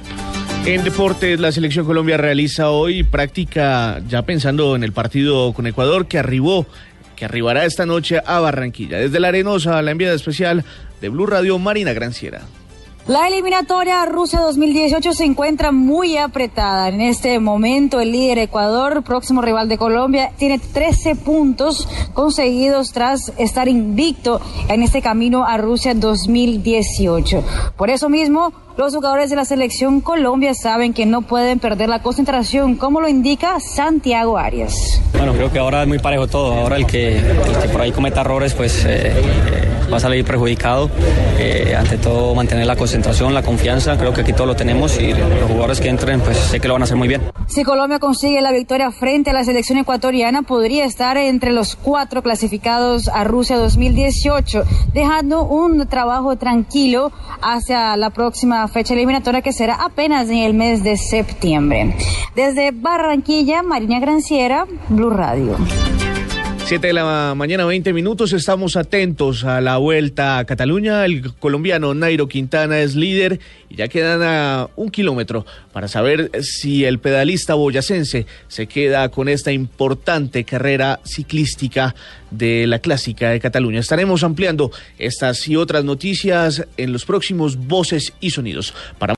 En 0.65 0.85
deportes, 0.85 1.41
la 1.41 1.51
selección 1.51 1.85
Colombia 1.85 2.17
realiza 2.17 2.71
hoy 2.71 3.03
práctica 3.03 4.01
ya 4.09 4.23
pensando 4.23 4.77
en 4.77 4.85
el 4.85 4.93
partido 4.93 5.53
con 5.53 5.67
Ecuador 5.67 6.07
que 6.07 6.19
arribó, 6.19 6.67
que 7.17 7.25
arribará 7.25 7.65
esta 7.65 7.85
noche 7.85 8.21
a 8.25 8.39
Barranquilla. 8.39 8.99
Desde 8.99 9.19
la 9.19 9.29
Arenosa, 9.29 9.83
la 9.83 9.91
enviada 9.91 10.15
especial 10.15 10.65
de 11.01 11.09
Blue 11.09 11.27
Radio, 11.27 11.59
Marina 11.59 11.93
Granciera. 11.93 12.43
La 13.09 13.27
eliminatoria 13.27 14.07
Rusia 14.07 14.39
2018 14.39 15.13
se 15.13 15.25
encuentra 15.25 15.73
muy 15.73 16.17
apretada. 16.17 16.89
En 16.89 17.01
este 17.01 17.41
momento 17.41 18.01
el 18.01 18.13
líder 18.13 18.39
Ecuador, 18.39 19.03
próximo 19.03 19.43
rival 19.43 19.69
de 19.69 19.77
Colombia, 19.77 20.31
tiene 20.37 20.61
13 20.61 21.17
puntos 21.17 21.89
conseguidos 22.15 22.93
tras 22.93 23.33
estar 23.39 23.67
invicto 23.67 24.41
en 24.69 24.85
este 24.85 25.03
camino 25.03 25.45
a 25.45 25.57
Rusia 25.57 25.95
2018. 25.95 27.43
Por 27.77 27.91
eso 27.91 28.09
mismo, 28.09 28.53
los 28.77 28.95
jugadores 28.95 29.31
de 29.31 29.37
la 29.37 29.45
selección 29.47 30.01
Colombia 30.01 30.55
saben 30.55 30.95
que 30.95 31.05
no 31.05 31.23
pueden 31.23 31.59
perder 31.59 31.89
la 31.89 32.03
concentración, 32.03 32.77
como 32.77 33.01
lo 33.01 33.09
indica 33.09 33.59
Santiago 33.59 34.39
Arias. 34.39 35.03
Bueno, 35.13 35.33
creo 35.33 35.51
que 35.51 35.59
ahora 35.59 35.83
es 35.83 35.89
muy 35.89 35.99
parejo 35.99 36.29
todo. 36.29 36.53
Ahora 36.53 36.77
el 36.77 36.87
que, 36.87 37.21
por 37.73 37.81
ahí 37.81 37.91
cometa 37.91 38.21
errores, 38.21 38.55
pues... 38.55 38.85
Eh, 38.87 39.72
va 39.93 39.99
a 39.99 40.01
salir 40.01 40.25
perjudicado. 40.25 40.91
Eh, 41.39 41.75
ante 41.79 41.99
todo, 41.99 42.35
mantener 42.35 42.67
la 42.67 42.77
concentración, 42.77 43.35
la 43.35 43.43
confianza. 43.43 43.97
Creo 43.99 44.13
que 44.13 44.23
aquí 44.23 44.33
todo 44.33 44.47
lo 44.47 44.57
tenemos 44.57 44.99
y 44.99 45.13
los 45.13 45.49
jugadores 45.49 45.81
que 45.81 45.89
entren, 45.89 46.21
pues 46.21 46.37
sé 46.37 46.61
que 46.61 46.69
lo 46.69 46.75
van 46.75 46.83
a 46.83 46.85
hacer 46.85 46.97
muy 46.97 47.09
bien. 47.09 47.23
Si 47.47 47.65
Colombia 47.65 47.99
consigue 47.99 48.41
la 48.41 48.53
victoria 48.53 48.91
frente 48.91 49.31
a 49.31 49.33
la 49.33 49.45
selección 49.45 49.79
ecuatoriana, 49.79 50.43
podría 50.43 50.85
estar 50.85 51.17
entre 51.17 51.53
los 51.53 51.77
cuatro 51.77 52.23
clasificados 52.23 53.09
a 53.09 53.25
Rusia 53.25 53.57
2018, 53.57 54.65
dejando 54.95 55.43
un 55.45 55.87
trabajo 55.87 56.37
tranquilo 56.37 57.13
hacia 57.43 57.97
la 57.97 58.11
próxima 58.11 58.67
fecha 58.69 58.95
eliminatoria 58.95 59.43
que 59.43 59.53
será 59.53 59.75
apenas 59.75 60.29
en 60.31 60.39
el 60.39 60.55
mes 60.55 60.83
de 60.83 60.97
septiembre. 60.97 61.97
Desde 62.35 62.71
Barranquilla, 62.71 63.63
Marina 63.63 64.01
Granciera, 64.01 64.67
Blue 64.89 65.11
Radio. 65.11 65.57
Siete 66.73 66.87
de 66.87 66.93
la 66.95 67.35
mañana, 67.37 67.67
20 67.67 67.93
minutos. 67.93 68.33
Estamos 68.33 68.77
atentos 68.77 69.45
a 69.45 69.61
la 69.61 69.77
vuelta 69.77 70.39
a 70.39 70.47
Cataluña. 70.47 71.05
El 71.05 71.35
colombiano 71.35 71.93
Nairo 71.93 72.29
Quintana 72.29 72.81
es 72.81 72.95
líder 72.95 73.41
y 73.69 73.77
ya 73.77 73.89
quedan 73.89 74.23
a 74.23 74.71
un 74.75 74.89
kilómetro 74.89 75.45
para 75.75 75.87
saber 75.87 76.31
si 76.41 76.87
el 76.87 76.99
pedalista 76.99 77.53
boyacense 77.53 78.25
se 78.49 78.67
queda 78.69 79.11
con 79.11 79.29
esta 79.29 79.53
importante 79.53 80.45
carrera 80.45 81.01
ciclística 81.05 81.95
de 82.31 82.67
la 82.67 82.79
Clásica 82.79 83.29
de 83.29 83.41
Cataluña. 83.41 83.81
Estaremos 83.81 84.25
ampliando 84.25 84.71
estas 84.99 85.47
y 85.49 85.57
otras 85.57 85.85
noticias 85.85 86.67
en 86.79 86.91
los 86.91 87.05
próximos 87.05 87.57
Voces 87.57 88.15
y 88.21 88.31
Sonidos. 88.31 88.73
Para 88.99 89.11